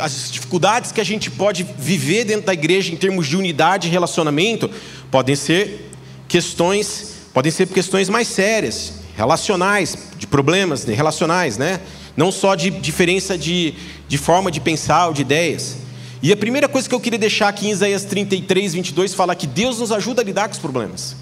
as 0.00 0.30
dificuldades 0.32 0.90
que 0.90 1.02
a 1.02 1.04
gente 1.04 1.30
pode 1.30 1.64
viver 1.76 2.24
dentro 2.24 2.46
da 2.46 2.54
igreja 2.54 2.92
em 2.92 2.96
termos 2.96 3.26
de 3.26 3.36
unidade 3.36 3.88
e 3.88 3.90
relacionamento 3.90 4.70
podem 5.10 5.36
ser 5.36 5.90
questões, 6.26 7.16
podem 7.34 7.52
ser 7.52 7.68
questões 7.68 8.08
mais 8.08 8.26
sérias, 8.26 8.94
relacionais, 9.14 9.98
de 10.16 10.26
problemas 10.26 10.84
relacionais, 10.84 11.58
né? 11.58 11.80
Não 12.16 12.32
só 12.32 12.54
de 12.54 12.70
diferença 12.70 13.36
de, 13.36 13.74
de 14.08 14.16
forma 14.16 14.50
de 14.50 14.60
pensar 14.60 15.08
ou 15.08 15.12
de 15.12 15.20
ideias. 15.20 15.76
E 16.22 16.32
a 16.32 16.36
primeira 16.36 16.68
coisa 16.68 16.88
que 16.88 16.94
eu 16.94 17.00
queria 17.00 17.18
deixar 17.18 17.48
aqui 17.48 17.66
em 17.66 17.70
Isaías 17.70 18.04
33, 18.04 18.74
22, 18.74 19.14
fala 19.14 19.34
que 19.34 19.46
Deus 19.46 19.78
nos 19.78 19.90
ajuda 19.90 20.20
a 20.20 20.24
lidar 20.24 20.48
com 20.48 20.54
os 20.54 20.58
problemas. 20.58 21.16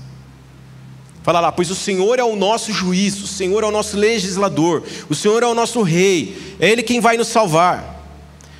Fala 1.22 1.40
lá, 1.40 1.52
pois 1.52 1.70
o 1.70 1.74
Senhor 1.74 2.18
é 2.18 2.24
o 2.24 2.34
nosso 2.34 2.72
juiz, 2.72 3.22
o 3.22 3.26
Senhor 3.26 3.62
é 3.62 3.66
o 3.66 3.70
nosso 3.70 3.96
legislador, 3.96 4.82
o 5.08 5.14
Senhor 5.14 5.42
é 5.42 5.46
o 5.46 5.54
nosso 5.54 5.82
rei, 5.82 6.56
é 6.58 6.68
Ele 6.70 6.82
quem 6.82 7.00
vai 7.00 7.16
nos 7.16 7.28
salvar. 7.28 7.96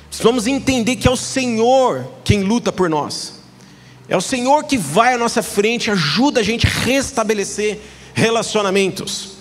Precisamos 0.07 0.47
entender 0.47 0.95
que 0.95 1.07
é 1.07 1.11
o 1.11 1.17
Senhor 1.17 2.07
quem 2.23 2.43
luta 2.43 2.71
por 2.71 2.89
nós. 2.89 3.39
É 4.07 4.15
o 4.15 4.21
Senhor 4.21 4.63
que 4.63 4.77
vai 4.77 5.13
à 5.13 5.17
nossa 5.17 5.43
frente, 5.43 5.91
ajuda 5.91 6.39
a 6.39 6.43
gente 6.43 6.65
a 6.65 6.69
restabelecer 6.69 7.79
relacionamentos. 8.13 9.31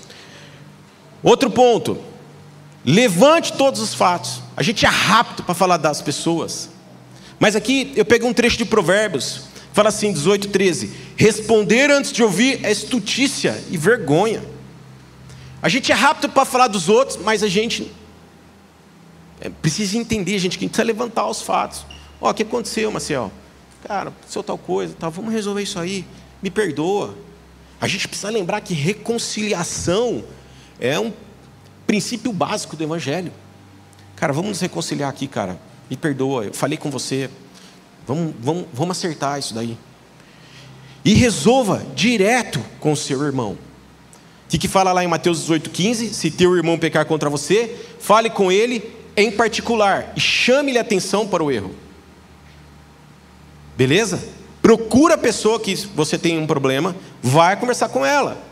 Outro 1.23 1.51
ponto, 1.51 1.99
levante 2.85 3.53
todos 3.53 3.81
os 3.81 3.95
fatos. 3.95 4.43
A 4.57 4.63
gente 4.63 4.85
é 4.85 4.89
rápido 4.89 5.43
para 5.43 5.55
falar 5.55 5.77
das 5.77 6.03
pessoas. 6.03 6.71
Mas 7.39 7.55
aqui 7.55 7.93
eu 7.95 8.05
pego 8.05 8.27
um 8.27 8.33
trecho 8.33 8.57
de 8.57 8.65
Provérbios, 8.65 9.43
fala 9.73 9.89
assim, 9.89 10.13
18, 10.13 10.49
13: 10.49 10.91
Responder 11.17 11.91
antes 11.91 12.13
de 12.13 12.23
ouvir 12.23 12.65
é 12.65 12.71
estutícia 12.71 13.63
e 13.71 13.77
vergonha. 13.77 14.43
A 15.61 15.69
gente 15.69 15.91
é 15.91 15.95
rápido 15.95 16.29
para 16.31 16.45
falar 16.45 16.69
dos 16.69 16.89
outros, 16.89 17.17
mas 17.17 17.43
a 17.43 17.49
gente 17.49 17.91
é, 19.41 19.49
precisa 19.49 19.97
entender, 19.97 20.39
gente, 20.39 20.59
que 20.59 20.65
a 20.65 20.67
gente 20.67 20.71
precisa 20.71 20.87
levantar 20.87 21.29
os 21.29 21.43
fatos. 21.43 21.85
Ó, 22.21 22.27
oh, 22.27 22.31
o 22.31 22.35
que 22.35 22.43
aconteceu, 22.43 22.91
Marcel? 22.91 23.31
Cara, 23.87 24.11
aconteceu 24.11 24.43
tal 24.43 24.59
coisa, 24.59 24.95
tal, 24.99 25.11
vamos 25.11 25.33
resolver 25.33 25.63
isso 25.63 25.79
aí. 25.79 26.05
Me 26.43 26.51
perdoa. 26.51 27.17
A 27.81 27.87
gente 27.87 28.09
precisa 28.09 28.31
lembrar 28.31 28.61
que 28.61 28.75
reconciliação 28.75 30.25
é 30.81 30.99
um 30.99 31.13
princípio 31.87 32.33
básico 32.33 32.77
do 32.77 32.83
Evangelho. 32.83 33.33
Cara, 34.17 34.33
vamos 34.33 34.51
nos 34.51 34.61
reconciliar 34.61 35.09
aqui, 35.09 35.29
cara. 35.29 35.61
Me 35.89 35.97
perdoa, 35.97 36.45
eu 36.45 36.55
falei 36.55 36.77
com 36.77 36.91
você. 36.91 37.31
Vamos, 38.07 38.35
vamos, 38.41 38.67
vamos 38.73 38.97
acertar 38.97 39.39
isso 39.39 39.55
daí. 39.55 39.77
E 41.05 41.15
resolva 41.15 41.85
direto 41.95 42.61
com 42.81 42.93
o 42.93 42.97
seu 42.97 43.23
irmão. 43.23 43.53
O 43.53 44.49
que, 44.49 44.59
que 44.59 44.69
fala 44.69 44.93
lá 44.93 45.05
em 45.05 45.09
Mateus 45.09 45.47
18,15? 45.49 46.13
Se 46.13 46.31
teu 46.31 46.57
irmão 46.57 46.79
pecar 46.79 47.05
contra 47.05 47.29
você, 47.29 47.77
fale 47.99 48.31
com 48.31 48.51
ele 48.51 48.83
em 49.17 49.31
particular 49.31 50.13
e 50.17 50.21
chame-lhe 50.21 50.79
atenção 50.79 51.27
para 51.27 51.43
o 51.43 51.51
erro. 51.51 51.75
Beleza? 53.77 54.23
Procura 54.63 55.15
a 55.15 55.19
pessoa 55.19 55.61
que 55.61 55.75
você 55.95 56.19
tem 56.19 56.39
um 56.39 56.47
problema, 56.47 56.97
vai 57.23 57.57
conversar 57.57 57.89
com 57.91 58.05
ela. 58.05 58.48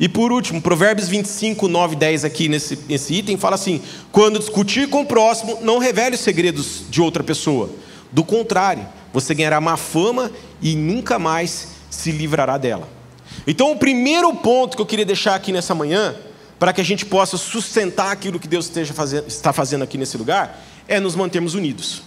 E 0.00 0.08
por 0.08 0.30
último, 0.30 0.62
Provérbios 0.62 1.08
25, 1.08 1.66
9 1.66 1.96
10 1.96 2.24
aqui 2.24 2.48
nesse, 2.48 2.78
nesse 2.88 3.14
item 3.14 3.36
fala 3.36 3.56
assim: 3.56 3.82
quando 4.12 4.38
discutir 4.38 4.88
com 4.88 5.02
o 5.02 5.06
próximo, 5.06 5.58
não 5.60 5.78
revele 5.78 6.14
os 6.14 6.20
segredos 6.20 6.84
de 6.88 7.00
outra 7.00 7.24
pessoa. 7.24 7.70
Do 8.12 8.24
contrário, 8.24 8.86
você 9.12 9.34
ganhará 9.34 9.60
má 9.60 9.76
fama 9.76 10.30
e 10.62 10.74
nunca 10.76 11.18
mais 11.18 11.68
se 11.90 12.12
livrará 12.12 12.56
dela. 12.56 12.88
Então, 13.46 13.72
o 13.72 13.76
primeiro 13.76 14.32
ponto 14.34 14.76
que 14.76 14.82
eu 14.82 14.86
queria 14.86 15.04
deixar 15.04 15.34
aqui 15.34 15.52
nessa 15.52 15.74
manhã 15.74 16.14
para 16.58 16.72
que 16.72 16.80
a 16.80 16.84
gente 16.84 17.04
possa 17.04 17.36
sustentar 17.36 18.10
aquilo 18.10 18.38
que 18.38 18.48
Deus 18.48 18.66
esteja 18.66 18.92
fazendo, 18.92 19.28
está 19.28 19.52
fazendo 19.52 19.84
aqui 19.84 19.96
nesse 19.96 20.16
lugar, 20.16 20.64
é 20.86 20.98
nos 20.98 21.14
mantermos 21.14 21.54
unidos. 21.54 22.02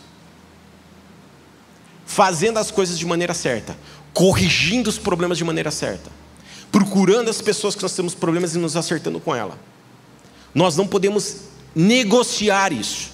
Fazendo 2.05 2.57
as 2.57 2.69
coisas 2.69 2.99
de 2.99 3.05
maneira 3.05 3.33
certa, 3.33 3.77
corrigindo 4.13 4.89
os 4.89 4.97
problemas 4.97 5.37
de 5.37 5.43
maneira 5.43 5.71
certa, 5.71 6.11
procurando 6.71 7.29
as 7.29 7.41
pessoas 7.41 7.75
que 7.75 7.81
nós 7.81 7.93
temos 7.93 8.15
problemas 8.15 8.55
e 8.55 8.57
nos 8.57 8.75
acertando 8.75 9.19
com 9.19 9.35
ela. 9.35 9.59
Nós 10.53 10.75
não 10.77 10.87
podemos 10.87 11.37
negociar 11.75 12.71
isso 12.71 13.11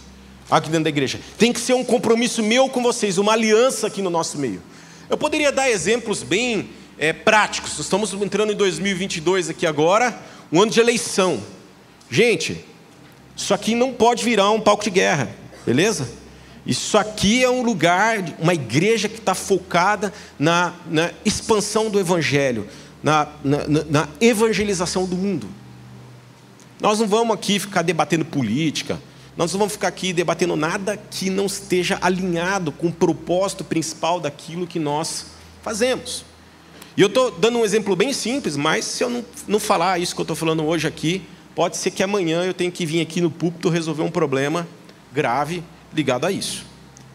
aqui 0.50 0.70
dentro 0.70 0.86
da 0.86 0.90
igreja. 0.90 1.20
Tem 1.38 1.52
que 1.52 1.60
ser 1.60 1.74
um 1.74 1.84
compromisso 1.84 2.42
meu 2.42 2.70
com 2.70 2.82
vocês, 2.82 3.18
uma 3.18 3.34
aliança 3.34 3.88
aqui 3.88 4.02
no 4.02 4.10
nosso 4.10 4.38
meio. 4.38 4.62
Eu 5.10 5.18
poderia 5.18 5.52
dar 5.52 5.70
exemplos 5.70 6.24
bem 6.24 6.70
é, 6.98 7.14
práticos. 7.14 7.78
Estamos 7.80 8.14
entrando 8.14 8.52
em 8.52 8.56
2022 8.56 9.50
aqui 9.50 9.66
agora, 9.66 10.18
um 10.52 10.62
ano 10.62 10.72
de 10.72 10.80
eleição. 10.80 11.42
Gente, 12.10 12.64
isso 13.36 13.54
aqui 13.54 13.76
não 13.76 13.94
pode 13.94 14.24
virar 14.24 14.52
um 14.52 14.60
palco 14.60 14.84
de 14.84 14.90
guerra, 14.90 15.30
beleza? 15.66 16.10
Isso 16.66 16.98
aqui 16.98 17.44
é 17.44 17.50
um 17.50 17.62
lugar, 17.62 18.18
uma 18.40 18.54
igreja 18.54 19.08
que 19.08 19.20
está 19.20 19.34
focada 19.34 20.12
na, 20.38 20.74
na, 20.90 21.12
expansão 21.24 21.90
do 21.90 21.98
Evangelho, 21.98 22.68
na, 23.02 23.28
na, 23.44 23.58
na 23.90 24.10
evangelização 24.20 25.06
do 25.06 25.16
mundo. 25.16 25.48
Nós 26.80 27.00
não 27.00 27.08
vamos 27.08 27.34
aqui 27.34 27.60
ficar 27.60 27.82
debatendo 27.82 28.26
política, 28.26 29.00
nós 29.36 29.52
não 29.54 29.60
vamos 29.60 29.74
ficar 29.74 29.88
aqui 29.88 30.14
debatendo 30.14 30.56
nada 30.56 30.98
que 30.98 31.30
não 31.30 31.46
esteja 31.46 31.98
alinhado 32.02 32.72
com 32.72 32.88
o 32.88 32.92
propósito 32.92 33.64
principal 33.64 34.20
daquilo 34.20 34.68
que 34.68 34.80
nós 34.80 35.28
fazemos. 35.62 36.26
E 36.96 37.02
eu 37.02 37.08
estou 37.08 37.30
dando 37.30 37.60
um 37.60 37.66
exemplo 37.66 37.96
bem 37.96 38.12
simples, 38.12 38.58
mas 38.58 38.86
se 38.86 39.04
eu 39.04 39.10
não, 39.10 39.26
não 39.48 39.60
falar 39.60 40.00
isso 40.00 40.16
que 40.16 40.22
eu 40.22 40.24
estou 40.24 40.36
falando 40.36 40.66
hoje 40.66 40.88
aqui, 40.88 41.22
pode 41.54 41.78
ser 41.78 41.92
que 41.92 42.02
amanhã 42.02 42.44
eu 42.44 42.54
tenha 42.54 42.72
que 42.72 42.86
vir 42.86 43.02
aqui 43.02 43.22
no 43.22 43.30
púlpito 43.30 43.70
resolver 43.70 44.04
um 44.04 44.12
problema 44.12 44.68
grave 45.14 45.64
ligado 45.94 46.26
a 46.26 46.32
isso. 46.32 46.67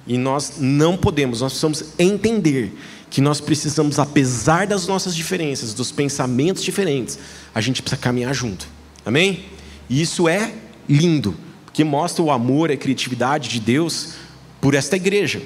E 0.06 0.18
nós 0.18 0.54
não 0.58 0.96
podemos, 0.96 1.40
nós 1.40 1.52
precisamos 1.52 1.84
entender 1.98 2.72
que 3.08 3.20
nós 3.20 3.40
precisamos, 3.40 3.98
apesar 3.98 4.66
das 4.66 4.86
nossas 4.86 5.14
diferenças, 5.14 5.74
dos 5.74 5.92
pensamentos 5.92 6.62
diferentes, 6.62 7.18
a 7.54 7.60
gente 7.60 7.82
precisa 7.82 8.00
caminhar 8.00 8.34
junto. 8.34 8.66
Amém? 9.04 9.44
E 9.88 10.00
isso 10.00 10.28
é 10.28 10.52
lindo, 10.88 11.36
porque 11.64 11.84
mostra 11.84 12.22
o 12.22 12.30
amor 12.30 12.70
e 12.70 12.74
a 12.74 12.76
criatividade 12.76 13.48
de 13.48 13.60
Deus 13.60 14.14
por 14.60 14.74
esta 14.74 14.96
igreja. 14.96 15.42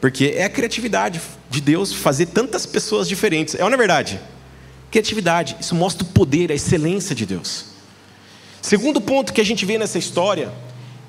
Porque 0.00 0.34
é 0.36 0.44
a 0.44 0.50
criatividade 0.50 1.20
de 1.48 1.60
Deus 1.60 1.92
fazer 1.92 2.26
tantas 2.26 2.66
pessoas 2.66 3.06
diferentes. 3.06 3.54
É 3.54 3.62
ou 3.62 3.70
não 3.70 3.74
é 3.74 3.78
verdade? 3.78 4.20
Criatividade, 4.90 5.56
isso 5.60 5.74
mostra 5.74 6.04
o 6.04 6.08
poder, 6.08 6.50
a 6.50 6.54
excelência 6.54 7.14
de 7.14 7.24
Deus. 7.24 7.66
Segundo 8.60 9.00
ponto 9.00 9.32
que 9.32 9.40
a 9.40 9.44
gente 9.44 9.64
vê 9.64 9.78
nessa 9.78 9.98
história 9.98 10.52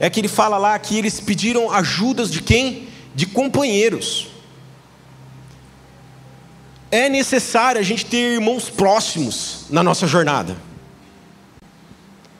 é 0.01 0.09
que 0.09 0.19
ele 0.19 0.27
fala 0.27 0.57
lá 0.57 0.79
que 0.79 0.97
eles 0.97 1.19
pediram 1.19 1.71
ajudas 1.71 2.31
de 2.31 2.41
quem? 2.41 2.87
De 3.13 3.27
companheiros. 3.27 4.29
É 6.89 7.07
necessário 7.07 7.79
a 7.79 7.83
gente 7.83 8.07
ter 8.07 8.33
irmãos 8.33 8.67
próximos 8.67 9.65
na 9.69 9.83
nossa 9.83 10.07
jornada. 10.07 10.57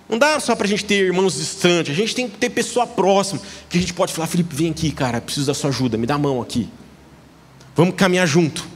Não 0.10 0.18
dá 0.18 0.40
só 0.40 0.56
para 0.56 0.66
a 0.66 0.68
gente 0.68 0.84
ter 0.84 1.06
irmãos 1.06 1.36
distantes, 1.36 1.94
a 1.94 1.96
gente 1.96 2.16
tem 2.16 2.28
que 2.28 2.36
ter 2.36 2.50
pessoa 2.50 2.88
próxima, 2.88 3.40
que 3.70 3.78
a 3.78 3.80
gente 3.80 3.94
pode 3.94 4.12
falar, 4.12 4.26
Felipe, 4.26 4.56
vem 4.56 4.72
aqui, 4.72 4.92
cara, 4.92 5.22
preciso 5.22 5.46
da 5.46 5.54
sua 5.54 5.70
ajuda, 5.70 6.00
me 6.00 6.08
dá 6.08 6.16
a 6.16 6.18
mão 6.18 6.42
aqui. 6.42 6.68
Vamos 7.76 7.94
caminhar 7.94 8.28
junto. 8.28 8.68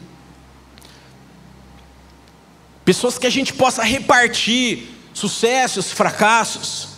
Pessoas 2.85 3.17
que 3.17 3.25
a 3.25 3.31
gente 3.31 3.51
possa 3.51 3.83
repartir 3.83 4.89
sucessos, 5.11 5.91
fracassos. 5.91 6.94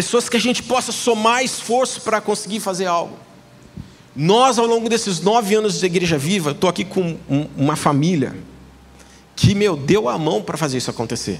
Pessoas 0.00 0.30
que 0.30 0.36
a 0.38 0.40
gente 0.40 0.62
possa 0.62 0.92
somar 0.92 1.44
esforço 1.44 2.00
para 2.00 2.22
conseguir 2.22 2.58
fazer 2.58 2.86
algo. 2.86 3.18
Nós, 4.16 4.58
ao 4.58 4.64
longo 4.64 4.88
desses 4.88 5.20
nove 5.20 5.54
anos 5.54 5.78
de 5.78 5.84
Igreja 5.84 6.16
Viva, 6.16 6.52
estou 6.52 6.70
aqui 6.70 6.86
com 6.86 7.18
uma 7.54 7.76
família 7.76 8.34
que, 9.36 9.54
meu, 9.54 9.76
deu 9.76 10.08
a 10.08 10.16
mão 10.16 10.40
para 10.40 10.56
fazer 10.56 10.78
isso 10.78 10.90
acontecer. 10.90 11.38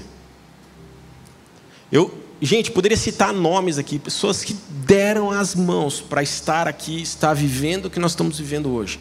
Eu, 1.91 2.13
gente, 2.43 2.71
poderia 2.71 2.99
citar 2.99 3.33
nomes 3.33 3.79
aqui, 3.79 3.99
pessoas 3.99 4.45
que 4.45 4.55
deram 4.69 5.31
as 5.31 5.55
mãos 5.55 6.03
para 6.03 6.23
estar 6.23 6.69
aqui, 6.69 7.01
estar 7.01 7.33
vivendo 7.33 7.87
o 7.87 7.91
que 7.91 7.99
nós 7.99 8.13
estamos 8.13 8.39
vivendo 8.39 8.69
hoje. 8.75 9.01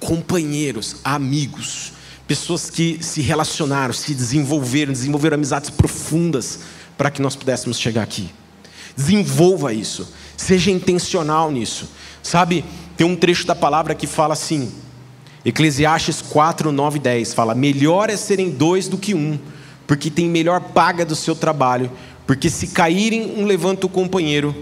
Companheiros, 0.00 0.96
amigos, 1.04 1.92
pessoas 2.26 2.70
que 2.70 2.98
se 3.02 3.20
relacionaram, 3.20 3.92
se 3.92 4.14
desenvolveram, 4.14 4.90
desenvolveram 4.90 5.34
amizades 5.34 5.68
profundas 5.68 6.60
para 6.98 7.10
que 7.10 7.22
nós 7.22 7.34
pudéssemos 7.34 7.78
chegar 7.78 8.02
aqui. 8.02 8.28
Desenvolva 8.94 9.72
isso, 9.72 10.12
seja 10.36 10.70
intencional 10.70 11.50
nisso. 11.50 11.88
Sabe, 12.22 12.62
tem 12.96 13.06
um 13.06 13.16
trecho 13.16 13.46
da 13.46 13.54
palavra 13.54 13.94
que 13.94 14.06
fala 14.06 14.34
assim, 14.34 14.70
Eclesiastes 15.44 16.20
4, 16.20 16.70
9 16.70 16.98
e 16.98 17.00
10, 17.00 17.32
fala: 17.32 17.54
Melhor 17.54 18.10
é 18.10 18.16
serem 18.16 18.50
dois 18.50 18.88
do 18.88 18.98
que 18.98 19.14
um 19.14 19.38
porque 19.88 20.10
tem 20.10 20.28
melhor 20.28 20.60
paga 20.60 21.02
do 21.02 21.16
seu 21.16 21.34
trabalho, 21.34 21.90
porque 22.26 22.50
se 22.50 22.68
caírem 22.68 23.32
um 23.38 23.46
levanta 23.46 23.86
o 23.86 23.88
companheiro, 23.88 24.54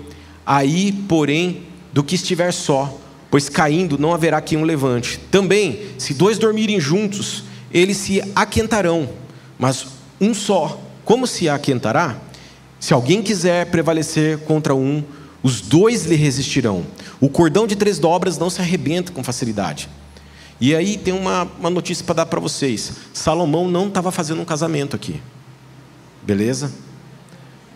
aí, 0.46 0.92
porém, 0.92 1.64
do 1.92 2.05
que 2.05 2.14
estiver 2.14 2.53
só, 2.53 2.96
pois 3.29 3.49
caindo 3.49 3.99
não 3.99 4.14
haverá 4.14 4.40
quem 4.40 4.57
um 4.57 4.62
levante. 4.62 5.18
Também, 5.33 5.88
se 5.99 6.14
dois 6.14 6.38
dormirem 6.38 6.79
juntos, 6.79 7.42
eles 7.72 7.96
se 7.96 8.22
aquentarão, 8.37 9.09
mas 9.59 9.85
um 10.20 10.33
só, 10.33 10.81
como 11.07 11.27
se 11.27 11.49
aquentará? 11.49 12.19
Se 12.81 12.92
alguém 12.92 13.23
quiser 13.23 13.71
prevalecer 13.71 14.38
contra 14.40 14.75
um, 14.75 15.05
os 15.40 15.61
dois 15.61 16.05
lhe 16.05 16.16
resistirão. 16.16 16.85
O 17.21 17.29
cordão 17.29 17.69
de 17.69 17.77
três 17.77 18.01
dobras 18.01 18.37
não 18.37 18.51
se 18.51 18.61
arrebenta 18.61 19.12
com 19.12 19.23
facilidade. 19.23 19.88
E 20.61 20.75
aí 20.75 20.99
tem 20.99 21.14
uma, 21.14 21.45
uma 21.61 21.71
notícia 21.71 22.05
para 22.05 22.16
dar 22.16 22.27
para 22.27 22.40
vocês: 22.40 22.92
Salomão 23.14 23.69
não 23.71 23.87
estava 23.87 24.11
fazendo 24.11 24.42
um 24.42 24.45
casamento 24.45 24.97
aqui, 24.97 25.23
beleza? 26.25 26.73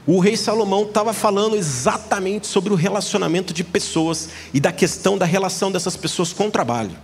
O 0.05 0.19
rei 0.19 0.37
Salomão 0.37 0.83
estava 0.83 1.13
falando 1.13 1.55
exatamente 1.55 2.49
sobre 2.49 2.73
o 2.73 2.77
relacionamento 2.77 3.55
de 3.55 3.63
pessoas 3.63 4.31
e 4.53 4.59
da 4.59 4.73
questão 4.73 5.17
da 5.17 5.25
relação 5.25 5.71
dessas 5.71 5.97
pessoas 5.97 6.33
com 6.33 6.49
o 6.49 6.51
trabalho. 6.51 6.97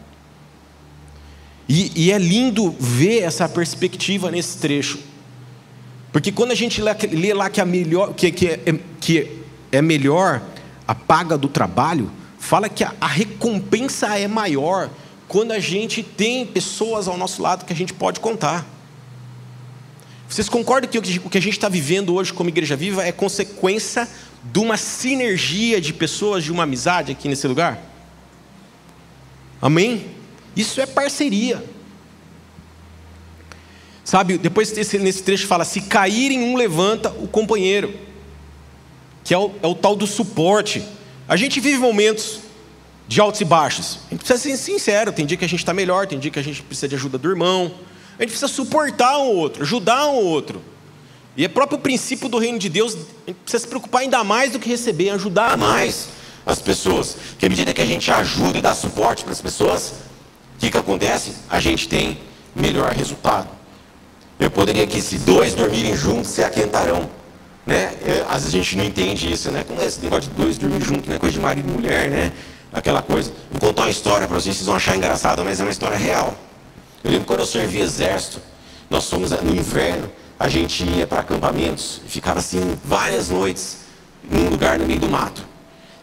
E, 1.69 1.93
e 1.95 2.11
é 2.11 2.19
lindo 2.19 2.75
ver 2.81 3.21
essa 3.21 3.49
perspectiva 3.49 4.29
nesse 4.29 4.59
trecho, 4.59 4.99
porque 6.16 6.33
quando 6.33 6.50
a 6.50 6.55
gente 6.55 6.81
lê, 6.81 7.35
lá 7.35 7.50
que, 7.50 7.61
a 7.61 7.64
melhor, 7.66 8.14
que, 8.14 8.33
que, 8.33 8.48
é, 8.48 8.59
que 8.98 9.31
é 9.70 9.83
melhor 9.83 10.40
a 10.88 10.94
paga 10.94 11.37
do 11.37 11.46
trabalho, 11.46 12.11
fala 12.38 12.70
que 12.70 12.83
a, 12.83 12.94
a 12.98 13.07
recompensa 13.07 14.18
é 14.18 14.26
maior 14.26 14.88
quando 15.29 15.52
a 15.52 15.59
gente 15.59 16.02
tem 16.02 16.46
pessoas 16.46 17.07
ao 17.07 17.18
nosso 17.18 17.42
lado 17.42 17.66
que 17.66 17.72
a 17.74 17.76
gente 17.76 17.92
pode 17.92 18.18
contar. 18.18 18.64
Vocês 20.26 20.48
concordam 20.48 20.90
que 20.90 21.18
o 21.18 21.29
que 21.29 21.37
a 21.37 21.42
gente 21.42 21.52
está 21.52 21.68
vivendo 21.68 22.14
hoje 22.14 22.33
como 22.33 22.48
Igreja 22.48 22.76
Viva 22.76 23.05
é 23.05 23.12
consequência 23.12 24.09
de 24.42 24.59
uma 24.59 24.79
sinergia 24.79 25.83
de 25.83 25.92
pessoas, 25.92 26.42
de 26.42 26.50
uma 26.50 26.62
amizade 26.62 27.12
aqui 27.12 27.29
nesse 27.29 27.46
lugar? 27.46 27.79
Amém? 29.61 30.07
Isso 30.57 30.81
é 30.81 30.87
parceria. 30.87 31.62
Sabe, 34.07 34.38
depois 34.38 34.71
nesse 34.73 35.21
trecho 35.25 35.49
fala: 35.49 35.64
se 35.64 35.81
caírem 35.81 36.40
um, 36.40 36.57
levanta 36.57 37.11
o 37.11 37.27
companheiro, 37.27 37.92
que 39.25 39.35
é 39.35 39.38
o, 39.38 39.51
é 39.61 39.66
o 39.66 39.75
tal 39.75 39.97
do 39.97 40.07
suporte. 40.07 40.81
A 41.27 41.35
gente 41.35 41.59
vive 41.59 41.79
momentos 41.79 42.38
de 43.09 43.21
altos 43.21 43.40
e 43.40 43.45
baixos. 43.45 43.99
A 44.07 44.11
gente 44.11 44.21
precisa 44.21 44.38
ser 44.38 44.57
sincero, 44.57 45.12
tem 45.12 45.27
dia 45.27 45.37
que 45.37 45.45
a 45.45 45.49
gente 45.49 45.59
está 45.59 45.75
melhor, 45.75 46.07
tem 46.07 46.21
dia 46.21 46.31
que 46.31 46.38
a 46.38 46.42
gente 46.42 46.62
precisa 46.62 46.87
de 46.87 46.95
ajuda 46.95 47.19
do 47.19 47.29
irmão. 47.29 47.75
A 48.16 48.23
gente 48.23 48.31
precisa 48.31 48.47
suportar 48.47 49.19
um 49.19 49.27
outro, 49.27 49.64
ajudar 49.64 50.07
um 50.07 50.14
outro. 50.14 50.62
E 51.37 51.45
é 51.45 51.49
próprio 51.49 51.81
princípio 51.81 52.29
do 52.29 52.38
reino 52.38 52.61
de 52.61 52.69
Deus, 52.69 52.95
a 52.95 53.31
gente 53.31 53.38
precisa 53.42 53.64
se 53.64 53.66
preocupar 53.66 54.03
ainda 54.03 54.23
mais 54.23 54.53
do 54.53 54.61
que 54.61 54.69
receber, 54.69 55.11
ajudar 55.11 55.57
mais 55.57 56.11
as 56.47 56.61
pessoas. 56.61 57.16
Que 57.40 57.47
à 57.47 57.49
medida 57.49 57.75
que 57.75 57.83
a 57.83 57.87
gente 57.87 58.09
ajuda 58.09 58.59
e 58.59 58.62
dá 58.62 58.73
suporte 58.73 59.25
para 59.25 59.33
as 59.33 59.40
pessoas, 59.40 59.95
o 60.55 60.61
que, 60.61 60.71
que 60.71 60.79
acontece? 60.79 61.33
A 61.51 61.59
gente 61.59 61.88
tem 61.88 62.21
melhor 62.55 62.92
resultado. 62.92 63.56
Eu 64.38 64.51
poderia 64.51 64.85
aqui, 64.85 65.01
se 65.01 65.18
dois 65.18 65.55
dormirem 65.55 65.96
juntos, 65.96 66.31
se 66.31 66.42
aquentarão. 66.42 67.09
Né? 67.64 67.94
É, 68.05 68.25
às 68.29 68.42
vezes 68.42 68.55
a 68.55 68.59
gente 68.59 68.77
não 68.77 68.85
entende 68.85 69.33
isso, 69.33 69.51
né? 69.51 69.64
Como 69.66 69.81
é 69.81 69.87
esse 69.87 70.01
negócio 70.01 70.31
de 70.31 70.37
dois 70.37 70.59
dormir 70.59 70.83
juntos, 70.83 71.09
não 71.09 71.16
é 71.16 71.18
coisa 71.18 71.35
de 71.35 71.40
marido 71.40 71.68
e 71.68 71.72
mulher, 71.72 72.11
né? 72.11 72.33
aquela 72.77 73.03
coisa. 73.03 73.33
Vou 73.51 73.61
contar 73.61 73.83
uma 73.83 73.90
história 73.90 74.27
para 74.27 74.38
vocês, 74.38 74.57
vocês 74.57 74.66
vão 74.66 74.77
achar 74.77 74.96
engraçado, 74.96 75.42
mas 75.44 75.59
é 75.61 75.62
uma 75.62 75.70
história 75.70 75.96
real. 75.96 76.35
Eu 77.03 77.11
lembro 77.11 77.27
quando 77.27 77.40
eu 77.40 77.46
servi 77.46 77.81
exército, 77.81 78.40
nós 78.90 79.09
fomos 79.09 79.31
no 79.31 79.55
inverno, 79.55 80.11
a 80.38 80.49
gente 80.49 80.85
ia 80.85 81.07
para 81.07 81.20
acampamentos 81.20 82.03
ficava 82.07 82.40
assim 82.40 82.79
várias 82.85 83.31
noites 83.31 83.79
num 84.31 84.51
lugar 84.51 84.79
no 84.79 84.87
meio 84.87 85.01
do 85.01 85.09
mato. 85.09 85.42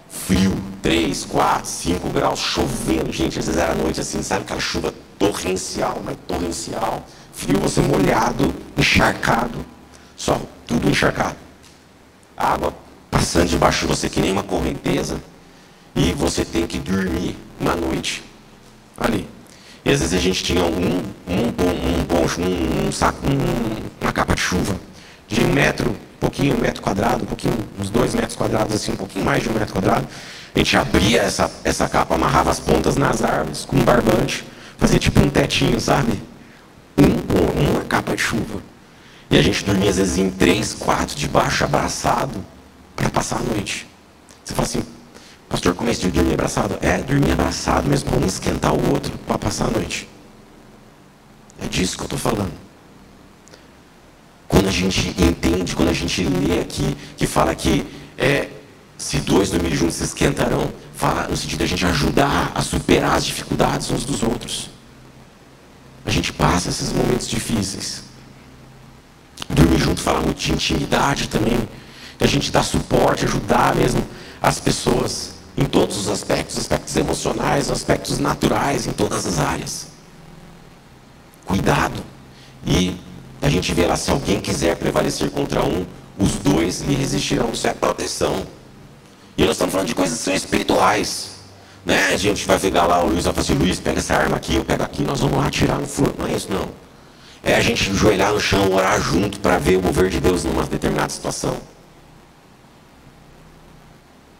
Frio, 0.09 0.55
3, 0.81 1.25
4, 1.25 1.69
5 1.69 2.09
graus, 2.09 2.39
chovendo, 2.39 3.11
gente, 3.11 3.37
às 3.39 3.45
vezes 3.45 3.59
era 3.59 3.73
noite 3.75 3.99
assim, 3.99 4.21
sabe 4.23 4.41
aquela 4.41 4.59
chuva 4.59 4.93
torrencial, 5.19 6.01
mas 6.03 6.17
torrencial. 6.27 7.05
Frio, 7.33 7.59
você 7.59 7.81
molhado, 7.81 8.53
encharcado. 8.77 9.65
Só 10.15 10.39
tudo 10.65 10.89
encharcado. 10.89 11.35
Água 12.37 12.73
passando 13.11 13.47
debaixo 13.47 13.81
de 13.81 13.87
você 13.87 14.09
que 14.09 14.21
nem 14.21 14.31
uma 14.31 14.43
correnteza 14.43 15.21
e 15.95 16.11
você 16.13 16.43
tem 16.43 16.65
que 16.65 16.79
dormir 16.79 17.37
uma 17.59 17.75
noite 17.75 18.23
ali. 18.97 19.27
E 19.85 19.91
às 19.91 19.99
vezes 19.99 20.13
a 20.13 20.21
gente 20.21 20.43
tinha 20.43 20.63
um, 20.63 21.03
um, 21.27 21.99
um 21.99 22.05
poncho, 22.05 22.41
um, 22.41 22.87
um 22.87 22.91
saco, 22.91 23.19
um, 23.27 23.83
uma 24.01 24.11
capa 24.11 24.33
de 24.33 24.41
chuva 24.41 24.75
de 25.27 25.41
um 25.41 25.51
metro, 25.51 25.89
um 25.89 25.95
pouquinho, 26.19 26.55
um 26.55 26.59
metro 26.59 26.81
quadrado, 26.81 27.23
um 27.23 27.27
pouquinho, 27.27 27.57
uns 27.79 27.89
dois 27.89 28.15
metros 28.15 28.35
quadrados, 28.35 28.75
assim, 28.75 28.93
um 28.93 28.95
pouquinho 28.95 29.25
mais 29.25 29.43
de 29.43 29.49
um 29.49 29.53
metro 29.53 29.73
quadrado. 29.73 30.07
A 30.55 30.59
gente 30.59 30.77
abria 30.77 31.21
essa, 31.21 31.51
essa 31.63 31.89
capa, 31.89 32.15
amarrava 32.15 32.51
as 32.51 32.59
pontas 32.59 32.95
nas 32.95 33.23
árvores 33.23 33.65
com 33.65 33.77
um 33.77 33.83
barbante, 33.83 34.45
fazia 34.77 34.99
tipo 34.99 35.19
um 35.19 35.29
tetinho, 35.29 35.79
sabe? 35.79 36.21
Um, 36.97 37.71
uma 37.71 37.81
capa 37.85 38.15
de 38.15 38.21
chuva. 38.21 38.61
E 39.29 39.37
a 39.37 39.41
gente 39.41 39.65
dormia 39.65 39.89
às 39.89 39.97
vezes 39.97 40.17
em 40.17 40.29
três, 40.29 40.73
quatro 40.73 41.15
debaixo, 41.15 41.63
abraçado, 41.63 42.45
para 42.95 43.09
passar 43.09 43.37
a 43.37 43.43
noite. 43.43 43.87
Você 44.43 44.53
fala 44.53 44.67
assim, 44.67 44.83
pastor, 45.49 45.73
como 45.73 45.89
é 45.89 45.93
de 45.93 46.09
dormir 46.09 46.33
abraçado? 46.33 46.77
É, 46.81 46.97
dormir 46.99 47.31
abraçado 47.31 47.89
mesmo, 47.89 48.09
para 48.09 48.19
um 48.19 48.27
esquentar 48.27 48.73
o 48.73 48.91
outro, 48.91 49.17
para 49.25 49.37
passar 49.37 49.65
a 49.67 49.71
noite. 49.71 50.07
É 51.59 51.67
disso 51.67 51.97
que 51.97 52.03
eu 52.03 52.05
estou 52.05 52.19
falando. 52.19 52.53
Quando 54.47 54.67
a 54.67 54.71
gente 54.71 55.09
entende, 55.19 55.75
quando 55.75 55.89
a 55.89 55.93
gente 55.93 56.23
lê 56.23 56.59
aqui, 56.59 56.95
que 57.17 57.25
fala 57.25 57.55
que 57.55 57.85
é, 58.17 58.49
se 58.97 59.17
dois 59.17 59.49
dormirem 59.49 59.75
juntos 59.75 59.95
se 59.95 60.03
esquentarão, 60.03 60.71
fala 60.93 61.27
no 61.27 61.35
sentido 61.35 61.59
de 61.59 61.63
a 61.63 61.67
gente 61.67 61.85
ajudar 61.85 62.51
a 62.53 62.61
superar 62.61 63.15
as 63.15 63.25
dificuldades 63.25 63.89
uns 63.89 64.05
dos 64.05 64.21
outros. 64.21 64.69
A 66.05 66.09
gente 66.09 66.33
passa 66.33 66.69
esses 66.69 66.91
momentos 66.91 67.27
difíceis. 67.27 68.03
Dormir 69.49 69.79
junto 69.79 70.01
fala 70.01 70.21
muito 70.21 70.39
de 70.39 70.51
intimidade 70.51 71.27
também. 71.27 71.57
De 72.17 72.25
a 72.25 72.27
gente 72.27 72.51
dar 72.51 72.63
suporte, 72.63 73.25
ajudar 73.25 73.75
mesmo 73.75 74.05
as 74.41 74.59
pessoas 74.59 75.33
em 75.55 75.65
todos 75.65 75.97
os 75.97 76.09
aspectos, 76.09 76.57
aspectos 76.57 76.95
emocionais, 76.95 77.69
aspectos 77.69 78.19
naturais, 78.19 78.87
em 78.87 78.91
todas 78.91 79.25
as 79.25 79.39
áreas. 79.39 79.87
Cuidado. 81.45 82.03
E 82.65 82.97
a 83.41 83.49
gente 83.49 83.73
vê 83.73 83.85
lá, 83.85 83.95
se 83.95 84.09
alguém 84.09 84.39
quiser 84.39 84.75
prevalecer 84.75 85.29
contra 85.29 85.63
um, 85.63 85.85
os 86.17 86.33
dois 86.35 86.81
lhe 86.81 86.95
resistirão. 86.95 87.51
Isso 87.51 87.67
é 87.67 87.73
proteção. 87.73 88.45
E 89.37 89.43
nós 89.43 89.51
estamos 89.51 89.71
falando 89.71 89.87
de 89.87 89.95
coisas 89.95 90.17
que 90.17 90.23
são 90.23 90.33
espirituais. 90.33 91.32
Né? 91.85 92.13
A 92.13 92.17
gente 92.17 92.45
vai 92.45 92.57
pegar 92.59 92.85
lá, 92.85 93.03
o 93.03 93.09
Luiz 93.09 93.25
vai 93.25 93.33
falar 93.33 93.43
assim, 93.43 93.55
Luiz, 93.55 93.79
pega 93.79 93.99
essa 93.99 94.15
arma 94.15 94.37
aqui, 94.37 94.55
eu 94.55 94.63
pego 94.63 94.83
aqui, 94.83 95.03
nós 95.03 95.19
vamos 95.19 95.37
lá 95.37 95.47
atirar 95.47 95.79
no 95.79 95.87
fogo. 95.87 96.13
Não 96.17 96.27
é 96.27 96.33
isso 96.33 96.47
não. 96.51 96.69
É 97.43 97.55
a 97.55 97.61
gente 97.61 97.93
joelhar 97.93 98.31
no 98.31 98.39
chão, 98.39 98.71
orar 98.73 99.01
junto 99.01 99.39
para 99.39 99.57
ver 99.57 99.77
o 99.77 99.81
mover 99.81 100.09
de 100.09 100.19
Deus 100.19 100.45
numa 100.45 100.63
determinada 100.63 101.09
situação. 101.09 101.57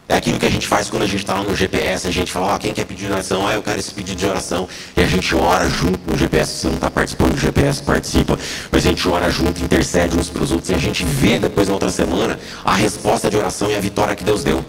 É 0.06 0.16
aquilo 0.16 0.38
que 0.38 0.44
a 0.46 0.50
gente 0.50 0.66
faz 0.66 0.90
quando 0.90 1.02
a 1.02 1.06
gente 1.06 1.20
está 1.20 1.34
lá 1.34 1.42
no 1.42 1.56
GPS, 1.56 2.06
a 2.06 2.10
gente 2.10 2.30
fala, 2.30 2.46
ó, 2.46 2.54
oh, 2.54 2.58
quem 2.58 2.74
quer 2.74 2.84
pedir 2.84 3.10
oração? 3.10 3.46
Ah, 3.46 3.54
eu 3.54 3.62
quero 3.62 3.78
esse 3.78 3.92
pedido 3.92 4.18
de 4.18 4.26
oração. 4.26 4.68
E 4.96 5.02
a 5.02 5.06
gente 5.06 5.34
ora 5.34 5.68
junto 5.68 5.98
no 6.10 6.16
GPS. 6.16 6.52
Se 6.52 6.60
você 6.60 6.66
não 6.68 6.74
está 6.74 6.90
participando 6.90 7.32
do 7.32 7.40
GPS, 7.40 7.82
participa. 7.82 8.38
Mas 8.70 8.86
a 8.86 8.88
gente 8.90 9.08
ora 9.08 9.30
junto, 9.30 9.62
intercede 9.62 10.16
uns 10.16 10.28
para 10.28 10.42
os 10.42 10.52
outros. 10.52 10.70
E 10.70 10.74
a 10.74 10.78
gente 10.78 11.04
vê 11.04 11.38
depois 11.38 11.68
na 11.68 11.74
outra 11.74 11.90
semana 11.90 12.38
a 12.64 12.74
resposta 12.74 13.30
de 13.30 13.36
oração 13.36 13.70
e 13.70 13.76
a 13.76 13.80
vitória 13.80 14.14
que 14.14 14.24
Deus 14.24 14.44
deu. 14.44 14.64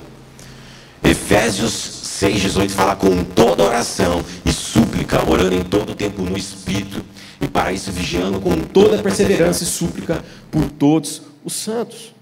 Efésios 1.04 1.95
6,18 2.16 2.70
fala 2.70 2.96
com 2.96 3.26
toda 3.26 3.62
oração 3.62 4.24
e 4.46 4.54
súplica, 4.54 5.30
orando 5.30 5.54
em 5.54 5.64
todo 5.66 5.92
o 5.92 5.96
tempo 5.96 6.22
no 6.22 6.38
Espírito. 6.38 7.04
E 7.42 7.48
para 7.48 7.74
isso 7.74 7.92
vigiando 7.92 8.40
com 8.40 8.56
toda 8.62 9.04
perseverança 9.04 9.64
e 9.64 9.68
súplica 9.68 10.24
por 10.50 10.70
todos 10.72 11.24
os 11.44 11.52
santos. 11.52 12.16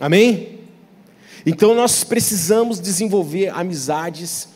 Amém? 0.00 0.58
Então 1.46 1.72
nós 1.72 2.02
precisamos 2.02 2.80
desenvolver 2.80 3.48
amizades 3.50 4.48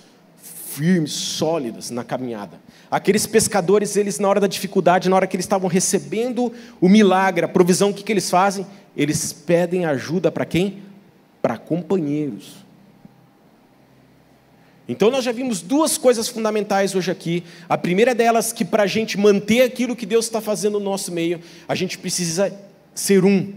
firmes, 0.42 1.12
sólidas 1.12 1.88
na 1.88 2.02
caminhada. 2.02 2.58
Aqueles 2.90 3.24
pescadores, 3.24 3.94
eles 3.94 4.18
na 4.18 4.28
hora 4.28 4.40
da 4.40 4.48
dificuldade, 4.48 5.08
na 5.08 5.14
hora 5.14 5.28
que 5.28 5.36
eles 5.36 5.46
estavam 5.46 5.68
recebendo 5.68 6.52
o 6.80 6.88
milagre, 6.88 7.44
a 7.44 7.48
provisão, 7.48 7.90
o 7.90 7.94
que, 7.94 8.02
que 8.02 8.12
eles 8.12 8.28
fazem? 8.28 8.66
Eles 8.96 9.32
pedem 9.32 9.84
ajuda 9.84 10.32
para 10.32 10.44
quem? 10.44 10.82
Para 11.40 11.56
companheiros. 11.56 12.65
Então 14.88 15.10
nós 15.10 15.24
já 15.24 15.32
vimos 15.32 15.60
duas 15.62 15.98
coisas 15.98 16.28
fundamentais 16.28 16.94
hoje 16.94 17.10
aqui. 17.10 17.42
A 17.68 17.76
primeira 17.76 18.14
delas, 18.14 18.52
que 18.52 18.64
para 18.64 18.84
a 18.84 18.86
gente 18.86 19.18
manter 19.18 19.62
aquilo 19.62 19.96
que 19.96 20.06
Deus 20.06 20.26
está 20.26 20.40
fazendo 20.40 20.78
no 20.78 20.84
nosso 20.84 21.10
meio, 21.10 21.40
a 21.66 21.74
gente 21.74 21.98
precisa 21.98 22.52
ser 22.94 23.24
um, 23.24 23.52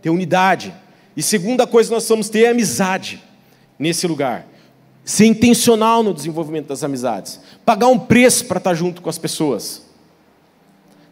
ter 0.00 0.10
unidade. 0.10 0.72
E 1.16 1.22
segunda 1.22 1.66
coisa 1.66 1.92
nós 1.92 2.08
vamos 2.08 2.28
ter 2.28 2.46
amizade 2.46 3.20
nesse 3.78 4.06
lugar. 4.06 4.46
Ser 5.04 5.26
intencional 5.26 6.04
no 6.04 6.14
desenvolvimento 6.14 6.68
das 6.68 6.84
amizades. 6.84 7.40
Pagar 7.64 7.88
um 7.88 7.98
preço 7.98 8.46
para 8.46 8.58
estar 8.58 8.74
junto 8.74 9.02
com 9.02 9.10
as 9.10 9.18
pessoas. 9.18 9.82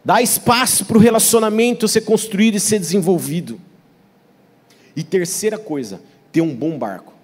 Dar 0.05 0.21
espaço 0.21 0.85
para 0.85 0.97
o 0.97 1.01
relacionamento 1.01 1.87
ser 1.87 2.01
construído 2.01 2.55
e 2.55 2.59
ser 2.61 2.79
desenvolvido. 2.79 3.59
E 4.95 5.03
terceira 5.03 5.57
coisa, 5.57 6.01
ter 6.31 6.39
um 6.41 6.55
bom 6.55 6.77
barco. 6.77 7.18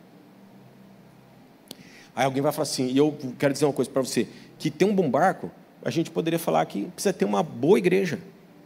Aí 2.15 2.25
alguém 2.25 2.41
vai 2.41 2.51
falar 2.51 2.63
assim, 2.63 2.87
e 2.87 2.97
eu 2.97 3.15
quero 3.37 3.53
dizer 3.53 3.65
uma 3.65 3.73
coisa 3.73 3.91
para 3.91 4.01
você, 4.01 4.27
que 4.57 4.71
ter 4.71 4.85
um 4.85 4.95
bom 4.95 5.09
barco, 5.09 5.51
a 5.83 5.89
gente 5.89 6.09
poderia 6.09 6.39
falar 6.39 6.65
que 6.65 6.85
precisa 6.85 7.13
ter 7.13 7.25
uma 7.25 7.43
boa 7.43 7.77
igreja 7.77 8.19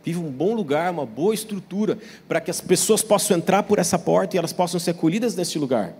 vive 0.04 0.20
um 0.20 0.32
bom 0.32 0.54
lugar, 0.54 0.92
uma 0.92 1.06
boa 1.06 1.34
estrutura, 1.34 1.98
para 2.28 2.40
que 2.40 2.50
as 2.50 2.62
pessoas 2.62 3.02
possam 3.02 3.38
entrar 3.38 3.64
por 3.64 3.80
essa 3.80 4.00
porta 4.00 4.36
e 4.36 4.40
elas 4.40 4.54
possam 4.54 4.80
ser 4.80 4.92
acolhidas 4.92 5.36
nesse 5.36 5.60
lugar. 5.60 5.94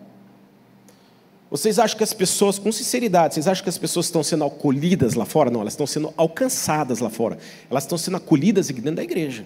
Vocês 1.52 1.80
acham 1.80 1.98
que 1.98 2.04
as 2.04 2.14
pessoas, 2.14 2.60
com 2.60 2.72
sinceridade, 2.72 3.34
vocês 3.34 3.48
acham 3.48 3.64
que 3.64 3.70
as 3.70 3.78
pessoas 3.78 4.06
estão 4.06 4.22
sendo 4.22 4.44
acolhidas 4.44 5.16
lá 5.16 5.26
fora? 5.26 5.50
Não, 5.50 5.62
elas 5.62 5.74
estão 5.74 5.88
sendo 5.88 6.14
alcançadas 6.16 7.00
lá 7.00 7.10
fora. 7.10 7.40
Elas 7.70 7.84
estão 7.84 7.98
sendo 7.98 8.18
acolhidas 8.18 8.70
aqui 8.70 8.80
dentro 8.80 8.98
da 8.98 9.04
igreja. 9.04 9.46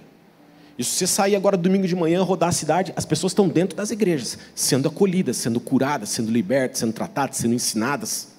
E 0.77 0.83
se 0.83 0.91
você 0.91 1.07
sair 1.07 1.35
agora 1.35 1.55
domingo 1.55 1.87
de 1.87 1.95
manhã, 1.95 2.21
rodar 2.23 2.49
a 2.49 2.53
cidade, 2.53 2.93
as 2.95 3.05
pessoas 3.05 3.31
estão 3.31 3.47
dentro 3.47 3.77
das 3.77 3.91
igrejas, 3.91 4.37
sendo 4.55 4.87
acolhidas, 4.87 5.37
sendo 5.37 5.59
curadas, 5.59 6.09
sendo 6.09 6.31
libertas, 6.31 6.79
sendo 6.79 6.93
tratadas, 6.93 7.37
sendo 7.37 7.53
ensinadas. 7.53 8.29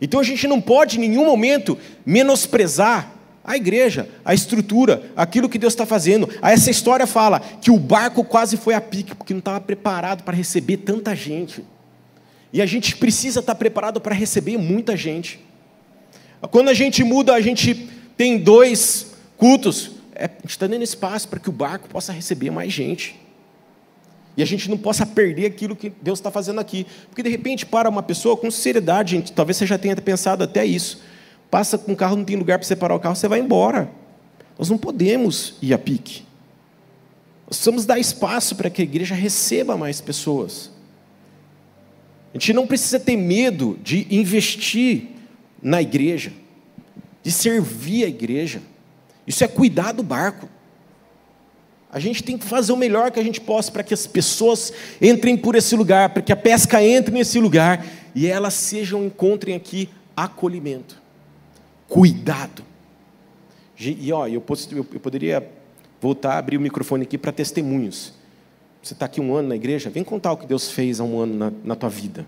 Então 0.00 0.18
a 0.18 0.22
gente 0.22 0.48
não 0.48 0.60
pode 0.60 0.96
em 0.96 1.00
nenhum 1.00 1.26
momento 1.26 1.78
menosprezar 2.04 3.12
a 3.44 3.56
igreja, 3.56 4.08
a 4.24 4.32
estrutura, 4.32 5.10
aquilo 5.16 5.48
que 5.48 5.58
Deus 5.58 5.72
está 5.72 5.84
fazendo. 5.84 6.28
Essa 6.40 6.70
história 6.70 7.06
fala 7.06 7.40
que 7.40 7.70
o 7.70 7.78
barco 7.78 8.24
quase 8.24 8.56
foi 8.56 8.74
a 8.74 8.80
pique, 8.80 9.14
porque 9.14 9.34
não 9.34 9.40
estava 9.40 9.60
preparado 9.60 10.22
para 10.22 10.36
receber 10.36 10.78
tanta 10.78 11.14
gente. 11.14 11.64
E 12.52 12.62
a 12.62 12.66
gente 12.66 12.96
precisa 12.96 13.40
estar 13.40 13.54
preparado 13.54 14.00
para 14.00 14.14
receber 14.14 14.56
muita 14.58 14.96
gente. 14.96 15.40
Quando 16.50 16.68
a 16.68 16.74
gente 16.74 17.04
muda, 17.04 17.34
a 17.34 17.40
gente 17.40 17.88
tem 18.16 18.38
dois 18.38 19.12
cultos, 19.36 19.92
é, 20.22 20.26
a 20.26 20.42
gente 20.42 20.50
está 20.50 20.68
dando 20.68 20.84
espaço 20.84 21.26
para 21.26 21.40
que 21.40 21.48
o 21.48 21.52
barco 21.52 21.88
possa 21.88 22.12
receber 22.12 22.50
mais 22.50 22.72
gente. 22.72 23.20
E 24.36 24.42
a 24.42 24.46
gente 24.46 24.70
não 24.70 24.78
possa 24.78 25.04
perder 25.04 25.46
aquilo 25.46 25.74
que 25.74 25.92
Deus 26.00 26.20
está 26.20 26.30
fazendo 26.30 26.60
aqui. 26.60 26.86
Porque 27.08 27.24
de 27.24 27.28
repente, 27.28 27.66
para 27.66 27.88
uma 27.88 28.04
pessoa, 28.04 28.36
com 28.36 28.48
sinceridade, 28.48 29.16
gente, 29.16 29.32
talvez 29.32 29.56
você 29.56 29.66
já 29.66 29.76
tenha 29.76 29.96
pensado 29.96 30.44
até 30.44 30.64
isso. 30.64 31.02
Passa 31.50 31.76
com 31.76 31.92
o 31.92 31.96
carro, 31.96 32.16
não 32.16 32.24
tem 32.24 32.36
lugar 32.36 32.56
para 32.56 32.66
separar 32.66 32.94
o 32.94 33.00
carro, 33.00 33.16
você 33.16 33.26
vai 33.26 33.40
embora. 33.40 33.90
Nós 34.56 34.70
não 34.70 34.78
podemos 34.78 35.54
ir 35.60 35.74
a 35.74 35.78
pique. 35.78 36.22
Nós 37.46 37.56
precisamos 37.56 37.84
dar 37.84 37.98
espaço 37.98 38.54
para 38.54 38.70
que 38.70 38.80
a 38.80 38.84
igreja 38.84 39.14
receba 39.14 39.76
mais 39.76 40.00
pessoas. 40.00 40.70
A 42.32 42.38
gente 42.38 42.52
não 42.52 42.66
precisa 42.66 43.00
ter 43.00 43.16
medo 43.16 43.76
de 43.82 44.06
investir 44.08 45.08
na 45.60 45.82
igreja, 45.82 46.32
de 47.22 47.32
servir 47.32 48.04
a 48.04 48.08
igreja. 48.08 48.62
Isso 49.26 49.44
é 49.44 49.48
cuidar 49.48 49.92
do 49.92 50.02
barco. 50.02 50.48
A 51.90 51.98
gente 51.98 52.22
tem 52.22 52.38
que 52.38 52.44
fazer 52.44 52.72
o 52.72 52.76
melhor 52.76 53.10
que 53.10 53.20
a 53.20 53.22
gente 53.22 53.40
possa 53.40 53.70
para 53.70 53.82
que 53.82 53.92
as 53.92 54.06
pessoas 54.06 54.72
entrem 55.00 55.36
por 55.36 55.54
esse 55.54 55.76
lugar, 55.76 56.10
para 56.10 56.22
que 56.22 56.32
a 56.32 56.36
pesca 56.36 56.82
entre 56.82 57.12
nesse 57.12 57.38
lugar 57.38 57.84
e 58.14 58.26
elas 58.26 58.54
sejam 58.54 59.04
encontrem 59.04 59.54
aqui 59.54 59.88
acolhimento 60.16 61.02
cuidado. 61.92 62.64
E 63.78 64.10
ó, 64.14 64.26
eu, 64.26 64.42
eu 64.72 65.00
poderia 65.00 65.46
voltar 66.00 66.34
a 66.34 66.38
abrir 66.38 66.56
o 66.56 66.60
microfone 66.60 67.02
aqui 67.02 67.18
para 67.18 67.30
testemunhos. 67.30 68.14
Você 68.82 68.94
está 68.94 69.04
aqui 69.04 69.20
um 69.20 69.34
ano 69.34 69.50
na 69.50 69.56
igreja, 69.56 69.90
vem 69.90 70.02
contar 70.02 70.32
o 70.32 70.38
que 70.38 70.46
Deus 70.46 70.70
fez 70.70 71.00
há 71.00 71.04
um 71.04 71.20
ano 71.20 71.34
na, 71.34 71.52
na 71.62 71.76
tua 71.76 71.90
vida. 71.90 72.24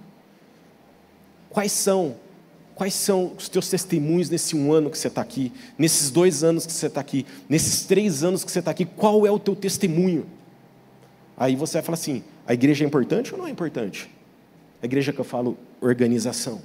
Quais 1.49 1.73
são 1.73 2.17
Quais 2.75 2.95
são 2.95 3.33
os 3.39 3.49
teus 3.49 3.69
testemunhos 3.69 4.29
nesse 4.29 4.57
um 4.57 4.73
ano 4.73 4.91
que 4.91 4.99
você 4.99 5.09
está 5.09 5.21
aqui, 5.21 5.53
nesses 5.79 6.11
dois 6.11 6.43
anos 6.43 6.67
que 6.67 6.73
você 6.73 6.87
está 6.87 7.01
aqui, 7.01 7.25
nesses 7.49 7.85
três 7.85 8.25
anos 8.25 8.43
que 8.43 8.51
você 8.51 8.59
está 8.59 8.73
aqui? 8.73 8.85
Qual 8.85 9.25
é 9.27 9.31
o 9.31 9.39
teu 9.39 9.55
testemunho? 9.55 10.27
Aí 11.37 11.55
você 11.55 11.75
vai 11.75 11.83
falar 11.83 11.95
assim: 11.95 12.25
a 12.47 12.53
igreja 12.53 12.85
é 12.85 12.87
importante 12.87 13.33
ou 13.33 13.39
não 13.39 13.47
é 13.47 13.51
importante? 13.51 14.11
A 14.83 14.87
igreja 14.87 15.13
que 15.13 15.21
eu 15.21 15.25
falo, 15.25 15.57
organização. 15.81 16.61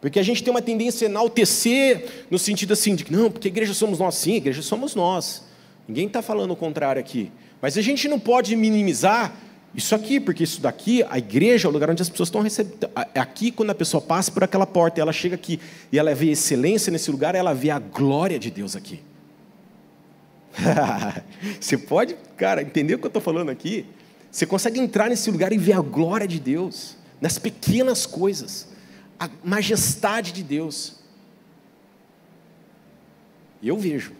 Porque 0.00 0.18
a 0.18 0.22
gente 0.22 0.44
tem 0.44 0.50
uma 0.50 0.62
tendência 0.62 1.08
a 1.08 1.10
enaltecer 1.10 2.26
no 2.30 2.38
sentido 2.38 2.72
assim, 2.72 2.94
de 2.94 3.04
que 3.04 3.12
não, 3.12 3.30
porque 3.30 3.48
a 3.48 3.50
igreja 3.50 3.74
somos 3.74 3.98
nós, 3.98 4.14
sim, 4.14 4.34
a 4.34 4.36
igreja 4.36 4.62
somos 4.62 4.94
nós. 4.94 5.44
Ninguém 5.88 6.06
está 6.06 6.22
falando 6.22 6.52
o 6.52 6.56
contrário 6.56 7.00
aqui. 7.00 7.32
Mas 7.60 7.76
a 7.76 7.82
gente 7.82 8.06
não 8.06 8.20
pode 8.20 8.54
minimizar 8.54 9.34
isso 9.74 9.94
aqui, 9.94 10.18
porque 10.18 10.44
isso 10.44 10.60
daqui, 10.60 11.04
a 11.08 11.18
igreja 11.18 11.68
é 11.68 11.70
o 11.70 11.72
lugar 11.72 11.90
onde 11.90 12.02
as 12.02 12.08
pessoas 12.08 12.28
estão 12.28 12.40
recebendo. 12.40 12.88
É 13.14 13.20
aqui, 13.20 13.50
quando 13.50 13.70
a 13.70 13.74
pessoa 13.74 14.00
passa 14.00 14.32
por 14.32 14.42
aquela 14.42 14.66
porta, 14.66 15.00
ela 15.00 15.12
chega 15.12 15.34
aqui 15.34 15.60
e 15.92 15.98
ela 15.98 16.14
vê 16.14 16.30
excelência 16.30 16.90
nesse 16.90 17.10
lugar, 17.10 17.34
ela 17.34 17.54
vê 17.54 17.70
a 17.70 17.78
glória 17.78 18.38
de 18.38 18.50
Deus 18.50 18.74
aqui. 18.74 19.00
Você 21.60 21.76
pode, 21.76 22.16
cara, 22.36 22.62
entender 22.62 22.94
o 22.94 22.98
que 22.98 23.04
eu 23.04 23.08
estou 23.08 23.22
falando 23.22 23.50
aqui? 23.50 23.86
Você 24.30 24.46
consegue 24.46 24.80
entrar 24.80 25.08
nesse 25.08 25.30
lugar 25.30 25.52
e 25.52 25.58
ver 25.58 25.74
a 25.74 25.80
glória 25.80 26.26
de 26.26 26.40
Deus, 26.40 26.96
nas 27.20 27.38
pequenas 27.38 28.06
coisas, 28.06 28.68
a 29.18 29.28
majestade 29.44 30.32
de 30.32 30.42
Deus. 30.42 30.96
Eu 33.62 33.76
vejo, 33.76 34.12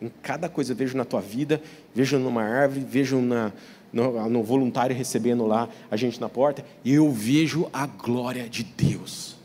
em 0.00 0.10
cada 0.22 0.48
coisa, 0.48 0.74
vejo 0.74 0.96
na 0.96 1.04
tua 1.04 1.20
vida, 1.20 1.60
vejo 1.94 2.18
numa 2.18 2.42
árvore, 2.42 2.84
vejo 2.88 3.20
na, 3.20 3.52
no, 3.92 4.28
no 4.28 4.42
voluntário 4.42 4.96
recebendo 4.96 5.46
lá 5.46 5.68
a 5.90 5.96
gente 5.96 6.20
na 6.20 6.28
porta, 6.28 6.64
e 6.84 6.94
eu 6.94 7.10
vejo 7.10 7.68
a 7.72 7.86
glória 7.86 8.48
de 8.48 8.64
Deus. 8.64 9.36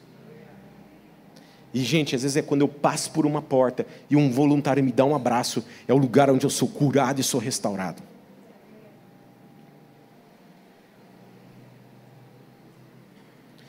E, 1.74 1.82
gente, 1.84 2.16
às 2.16 2.22
vezes 2.22 2.38
é 2.38 2.42
quando 2.42 2.62
eu 2.62 2.70
passo 2.70 3.12
por 3.12 3.26
uma 3.26 3.42
porta 3.42 3.86
e 4.10 4.16
um 4.16 4.32
voluntário 4.32 4.82
me 4.82 4.94
dá 4.94 5.04
um 5.04 5.14
abraço, 5.14 5.62
é 5.86 5.94
o 5.94 5.98
lugar 5.98 6.30
onde 6.30 6.46
eu 6.46 6.50
sou 6.50 6.70
curado 6.70 7.20
e 7.20 7.24
sou 7.24 7.38
restaurado. 7.38 8.02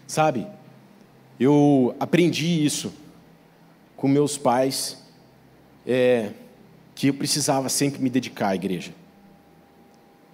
Sabe, 0.07 0.46
eu 1.38 1.96
aprendi 1.99 2.64
isso 2.64 2.94
com 3.96 4.07
meus 4.07 4.38
pais, 4.38 5.05
é, 5.85 6.31
que 6.96 7.06
eu 7.06 7.14
precisava 7.14 7.68
sempre 7.68 8.02
me 8.02 8.11
dedicar 8.11 8.48
à 8.48 8.54
igreja, 8.56 8.92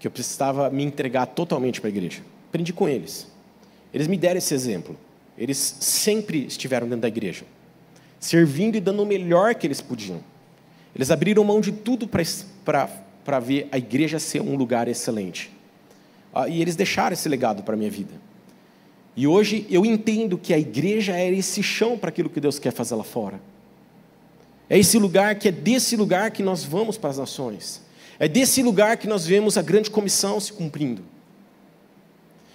que 0.00 0.06
eu 0.06 0.10
precisava 0.10 0.70
me 0.70 0.82
entregar 0.82 1.26
totalmente 1.26 1.78
para 1.78 1.88
a 1.88 1.92
igreja. 1.92 2.22
Aprendi 2.48 2.72
com 2.72 2.88
eles. 2.88 3.26
Eles 3.92 4.06
me 4.06 4.16
deram 4.16 4.38
esse 4.38 4.54
exemplo. 4.54 4.96
Eles 5.36 5.58
sempre 5.58 6.46
estiveram 6.46 6.86
dentro 6.86 7.02
da 7.02 7.08
igreja 7.08 7.44
servindo 8.22 8.76
e 8.76 8.80
dando 8.80 9.02
o 9.02 9.06
melhor 9.06 9.54
que 9.54 9.66
eles 9.66 9.80
podiam. 9.80 10.20
Eles 10.94 11.10
abriram 11.10 11.42
mão 11.42 11.60
de 11.60 11.72
tudo 11.72 12.06
para 12.06 13.40
ver 13.40 13.68
a 13.72 13.76
igreja 13.76 14.18
ser 14.18 14.40
um 14.40 14.54
lugar 14.54 14.86
excelente. 14.86 15.50
Ah, 16.32 16.48
e 16.48 16.62
eles 16.62 16.76
deixaram 16.76 17.12
esse 17.12 17.28
legado 17.28 17.62
para 17.62 17.74
a 17.74 17.76
minha 17.76 17.90
vida. 17.90 18.14
E 19.16 19.26
hoje 19.26 19.66
eu 19.68 19.84
entendo 19.84 20.38
que 20.38 20.54
a 20.54 20.58
igreja 20.58 21.18
é 21.18 21.30
esse 21.30 21.62
chão 21.62 21.98
para 21.98 22.08
aquilo 22.08 22.30
que 22.30 22.40
Deus 22.40 22.58
quer 22.58 22.72
fazer 22.72 22.94
lá 22.94 23.04
fora. 23.04 23.40
É 24.72 24.78
esse 24.78 24.98
lugar 24.98 25.34
que 25.34 25.48
é 25.48 25.52
desse 25.52 25.96
lugar 25.96 26.30
que 26.30 26.42
nós 26.42 26.64
vamos 26.64 26.96
para 26.96 27.10
as 27.10 27.18
nações. 27.18 27.82
É 28.18 28.26
desse 28.26 28.62
lugar 28.62 28.96
que 28.96 29.06
nós 29.06 29.26
vemos 29.26 29.58
a 29.58 29.62
grande 29.62 29.90
comissão 29.90 30.40
se 30.40 30.50
cumprindo. 30.50 31.02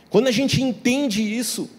Quando 0.09 0.25
a 0.25 0.31
gente 0.31 0.59
entende 0.59 1.21
isso, 1.21 1.69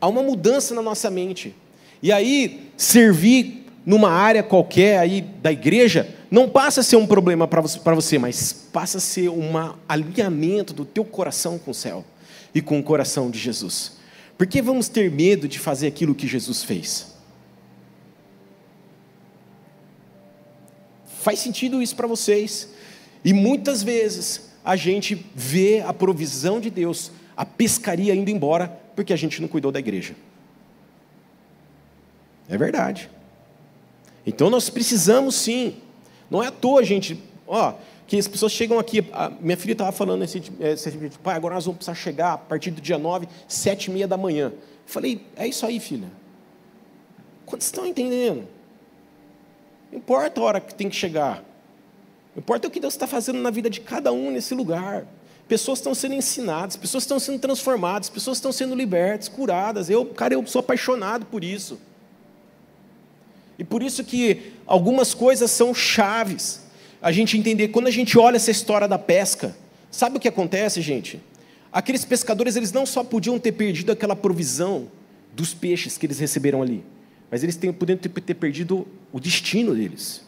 há 0.00 0.08
uma 0.08 0.22
mudança 0.22 0.74
na 0.74 0.80
nossa 0.80 1.10
mente. 1.10 1.54
E 2.02 2.10
aí, 2.10 2.70
servir 2.78 3.66
numa 3.84 4.08
área 4.10 4.42
qualquer 4.42 5.00
aí 5.00 5.20
da 5.20 5.52
igreja 5.52 6.16
não 6.30 6.48
passa 6.48 6.80
a 6.80 6.82
ser 6.82 6.96
um 6.96 7.06
problema 7.06 7.46
para 7.46 7.60
você, 7.94 8.18
mas 8.18 8.54
passa 8.72 8.96
a 8.96 9.02
ser 9.02 9.28
um 9.28 9.52
alinhamento 9.86 10.72
do 10.72 10.86
teu 10.86 11.04
coração 11.04 11.58
com 11.58 11.72
o 11.72 11.74
céu 11.74 12.06
e 12.54 12.62
com 12.62 12.78
o 12.78 12.82
coração 12.82 13.30
de 13.30 13.38
Jesus. 13.38 13.98
Por 14.38 14.46
que 14.46 14.62
vamos 14.62 14.88
ter 14.88 15.10
medo 15.10 15.46
de 15.46 15.58
fazer 15.58 15.88
aquilo 15.88 16.14
que 16.14 16.26
Jesus 16.26 16.62
fez? 16.62 17.17
Faz 21.18 21.40
sentido 21.40 21.82
isso 21.82 21.96
para 21.96 22.06
vocês? 22.06 22.68
E 23.24 23.32
muitas 23.32 23.82
vezes 23.82 24.50
a 24.64 24.76
gente 24.76 25.26
vê 25.34 25.80
a 25.80 25.92
provisão 25.92 26.60
de 26.60 26.70
Deus, 26.70 27.10
a 27.36 27.44
pescaria 27.44 28.14
indo 28.14 28.30
embora, 28.30 28.68
porque 28.94 29.12
a 29.12 29.16
gente 29.16 29.40
não 29.40 29.48
cuidou 29.48 29.72
da 29.72 29.80
igreja. 29.80 30.14
É 32.48 32.56
verdade. 32.56 33.10
Então 34.24 34.48
nós 34.48 34.70
precisamos 34.70 35.34
sim. 35.34 35.76
Não 36.30 36.42
é 36.42 36.46
à 36.46 36.52
toa, 36.52 36.84
gente, 36.84 37.20
ó, 37.46 37.74
que 38.06 38.16
as 38.16 38.28
pessoas 38.28 38.52
chegam 38.52 38.78
aqui. 38.78 39.04
Minha 39.40 39.56
filha 39.56 39.72
estava 39.72 39.90
falando 39.90 40.22
esse, 40.22 40.40
esse 40.60 41.18
pai, 41.22 41.34
agora 41.34 41.54
nós 41.56 41.64
vamos 41.64 41.78
precisar 41.78 41.94
chegar 41.96 42.32
a 42.34 42.38
partir 42.38 42.70
do 42.70 42.80
dia 42.80 42.98
9, 42.98 43.26
sete 43.48 43.86
e 43.86 43.90
meia 43.90 44.06
da 44.06 44.16
manhã. 44.16 44.52
Falei, 44.86 45.26
é 45.36 45.48
isso 45.48 45.66
aí, 45.66 45.80
filha. 45.80 46.08
Quantos 47.44 47.66
estão 47.66 47.84
entendendo? 47.84 48.46
Não 49.90 49.98
importa 49.98 50.40
a 50.40 50.44
hora 50.44 50.60
que 50.60 50.74
tem 50.74 50.88
que 50.88 50.96
chegar. 50.96 51.36
Não 52.34 52.40
importa 52.40 52.68
o 52.68 52.70
que 52.70 52.80
Deus 52.80 52.94
está 52.94 53.06
fazendo 53.06 53.40
na 53.40 53.50
vida 53.50 53.68
de 53.68 53.80
cada 53.80 54.12
um 54.12 54.30
nesse 54.30 54.54
lugar. 54.54 55.06
Pessoas 55.48 55.78
estão 55.78 55.94
sendo 55.94 56.14
ensinadas, 56.14 56.76
pessoas 56.76 57.04
estão 57.04 57.18
sendo 57.18 57.38
transformadas, 57.38 58.10
pessoas 58.10 58.36
estão 58.36 58.52
sendo 58.52 58.74
libertas, 58.74 59.28
curadas. 59.28 59.88
Eu, 59.88 60.04
cara, 60.04 60.34
eu 60.34 60.46
sou 60.46 60.60
apaixonado 60.60 61.24
por 61.26 61.42
isso. 61.42 61.80
E 63.58 63.64
por 63.64 63.82
isso 63.82 64.04
que 64.04 64.52
algumas 64.66 65.14
coisas 65.14 65.50
são 65.50 65.74
chaves. 65.74 66.60
A 67.00 67.10
gente 67.10 67.36
entender, 67.36 67.68
quando 67.68 67.86
a 67.86 67.90
gente 67.90 68.18
olha 68.18 68.36
essa 68.36 68.50
história 68.50 68.86
da 68.86 68.98
pesca, 68.98 69.56
sabe 69.90 70.18
o 70.18 70.20
que 70.20 70.28
acontece, 70.28 70.82
gente? 70.82 71.20
Aqueles 71.72 72.04
pescadores, 72.04 72.56
eles 72.56 72.70
não 72.72 72.86
só 72.86 73.02
podiam 73.02 73.38
ter 73.38 73.52
perdido 73.52 73.90
aquela 73.90 74.14
provisão 74.14 74.88
dos 75.32 75.54
peixes 75.54 75.98
que 75.98 76.06
eles 76.06 76.18
receberam 76.18 76.62
ali, 76.62 76.84
mas 77.30 77.42
eles 77.42 77.56
têm, 77.56 77.72
ter, 77.72 77.96
ter 77.96 78.34
perdido 78.34 78.86
o 79.12 79.20
destino 79.20 79.74
deles. 79.74 80.22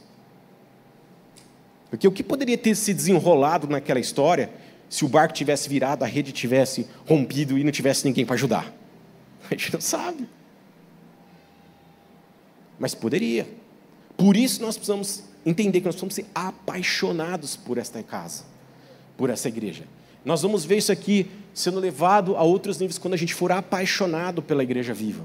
Porque 1.88 2.06
o 2.06 2.12
que 2.12 2.22
poderia 2.22 2.56
ter 2.56 2.74
se 2.74 2.94
desenrolado 2.94 3.66
naquela 3.66 3.98
história 3.98 4.50
se 4.88 5.04
o 5.04 5.08
barco 5.08 5.34
tivesse 5.34 5.68
virado, 5.68 6.04
a 6.04 6.06
rede 6.06 6.32
tivesse 6.32 6.86
rompido 7.06 7.58
e 7.58 7.64
não 7.64 7.72
tivesse 7.72 8.04
ninguém 8.04 8.24
para 8.24 8.34
ajudar? 8.34 8.72
A 9.50 9.54
gente 9.54 9.72
não 9.72 9.80
sabe 9.80 10.28
mas 12.80 12.94
poderia. 12.94 13.46
Por 14.16 14.34
isso 14.34 14.62
nós 14.62 14.76
precisamos 14.76 15.22
entender 15.44 15.80
que 15.80 15.86
nós 15.86 15.94
precisamos 15.94 16.14
ser 16.14 16.26
apaixonados 16.34 17.54
por 17.54 17.76
esta 17.76 18.02
casa, 18.02 18.44
por 19.18 19.28
essa 19.28 19.48
igreja. 19.48 19.84
Nós 20.24 20.40
vamos 20.40 20.64
ver 20.64 20.78
isso 20.78 20.90
aqui 20.90 21.30
sendo 21.52 21.78
levado 21.78 22.36
a 22.36 22.42
outros 22.42 22.78
níveis 22.78 22.98
quando 22.98 23.14
a 23.14 23.18
gente 23.18 23.34
for 23.34 23.52
apaixonado 23.52 24.42
pela 24.42 24.62
igreja 24.62 24.94
viva. 24.94 25.24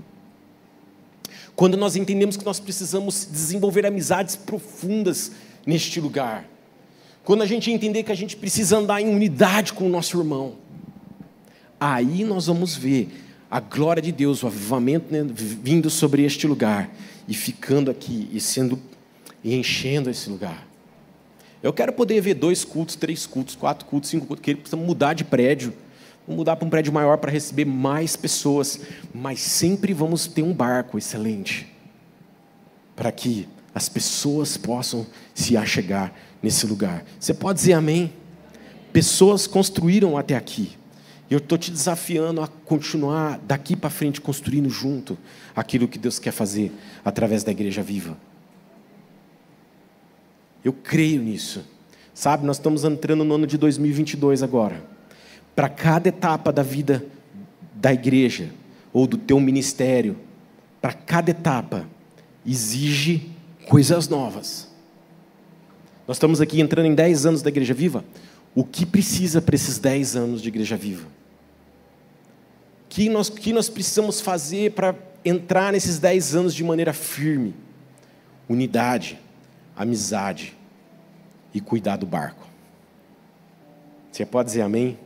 Quando 1.56 1.78
nós 1.78 1.96
entendemos 1.96 2.36
que 2.36 2.46
nós 2.46 2.60
precisamos 2.60 3.28
desenvolver 3.32 3.86
amizades 3.86 4.36
profundas 4.36 5.32
neste 5.66 6.02
lugar. 6.02 6.46
Quando 7.24 7.42
a 7.42 7.46
gente 7.46 7.72
entender 7.72 8.04
que 8.04 8.12
a 8.12 8.16
gente 8.16 8.36
precisa 8.36 8.78
andar 8.78 9.02
em 9.02 9.10
unidade 9.10 9.74
com 9.74 9.86
o 9.86 9.90
nosso 9.90 10.20
irmão. 10.20 10.56
Aí 11.80 12.24
nós 12.24 12.48
vamos 12.48 12.76
ver 12.76 13.10
a 13.50 13.60
glória 13.60 14.02
de 14.02 14.12
Deus, 14.12 14.44
o 14.44 14.48
avivamento 14.48 15.12
né, 15.12 15.26
vindo 15.28 15.90
sobre 15.90 16.24
este 16.24 16.46
lugar 16.46 16.90
e 17.28 17.34
ficando 17.34 17.90
aqui 17.90 18.30
e 18.32 18.40
sendo 18.40 18.80
e 19.44 19.56
enchendo 19.56 20.10
esse 20.10 20.30
lugar. 20.30 20.68
Eu 21.62 21.72
quero 21.72 21.94
poder 21.94 22.20
ver 22.22 22.34
dois 22.34 22.64
cultos, 22.66 22.96
três 22.96 23.26
cultos, 23.26 23.56
quatro 23.56 23.86
cultos, 23.86 24.10
cinco 24.10 24.26
cultos, 24.26 24.44
que 24.44 24.56
precisa 24.56 24.78
mudar 24.78 25.14
de 25.14 25.24
prédio, 25.24 25.74
mudar 26.28 26.56
para 26.56 26.66
um 26.66 26.70
prédio 26.70 26.92
maior 26.92 27.18
para 27.18 27.32
receber 27.32 27.66
mais 27.66 28.16
pessoas, 28.16 28.80
mas 29.14 29.40
sempre 29.40 29.94
vamos 29.94 30.28
ter 30.28 30.42
um 30.42 30.54
barco 30.54 30.98
excelente 30.98 31.68
para 32.96 33.12
que 33.12 33.48
as 33.74 33.90
pessoas 33.90 34.58
possam 34.58 35.06
se 35.34 35.58
achegar 35.58 36.14
nesse 36.42 36.66
lugar. 36.66 37.04
Você 37.20 37.34
pode 37.34 37.60
dizer 37.60 37.74
amém? 37.74 38.14
Pessoas 38.94 39.46
construíram 39.46 40.18
até 40.18 40.36
aqui. 40.36 40.78
E 41.30 41.34
eu 41.34 41.40
estou 41.40 41.58
te 41.58 41.72
desafiando 41.72 42.42
a 42.42 42.48
continuar 42.48 43.40
daqui 43.40 43.76
para 43.76 43.90
frente 43.90 44.22
construindo 44.22 44.70
junto 44.70 45.18
aquilo 45.56 45.88
que 45.88 45.98
Deus 45.98 46.20
quer 46.20 46.32
fazer 46.32 46.72
através 47.04 47.44
da 47.44 47.52
igreja 47.52 47.82
viva. 47.82 48.18
Eu 50.64 50.72
creio 50.72 51.22
nisso. 51.22 51.66
Sabe, 52.14 52.46
nós 52.46 52.58
estamos 52.58 52.86
entrando 52.86 53.26
no 53.26 53.36
ano 53.36 53.46
de 53.46 53.58
2022 53.58 54.42
agora. 54.42 54.95
Para 55.56 55.70
cada 55.70 56.10
etapa 56.10 56.52
da 56.52 56.64
vida 56.64 57.06
da 57.74 57.94
igreja 57.94 58.52
ou 58.92 59.08
do 59.08 59.18
teu 59.18 59.40
ministério, 59.40 60.18
para 60.82 60.94
cada 60.94 61.32
etapa 61.32 61.88
exige 62.46 63.32
coisas 63.68 64.08
novas. 64.08 64.70
Nós 66.08 66.18
estamos 66.18 66.42
aqui 66.42 66.62
entrando 66.62 66.86
em 66.86 66.96
10 66.96 67.26
anos 67.26 67.42
da 67.42 67.50
igreja 67.50 67.74
viva 67.74 68.04
o 68.56 68.64
que 68.64 68.86
precisa 68.86 69.42
para 69.42 69.54
esses 69.54 69.78
10 69.78 70.16
anos 70.16 70.42
de 70.42 70.48
igreja 70.48 70.78
viva? 70.78 71.06
O 71.06 72.88
que 72.88 73.10
nós, 73.10 73.30
que 73.30 73.52
nós 73.52 73.68
precisamos 73.68 74.22
fazer 74.22 74.72
para 74.72 74.96
entrar 75.26 75.74
nesses 75.74 76.00
10 76.00 76.36
anos 76.36 76.56
de 76.56 76.64
maneira 76.64 76.94
firme? 76.94 77.54
Unidade, 78.48 79.20
amizade 79.76 80.56
e 81.54 81.60
cuidar 81.60 81.98
do 81.98 82.06
barco. 82.06 82.48
Você 84.10 84.26
pode 84.26 84.48
dizer 84.48 84.62
amém? 84.62 84.98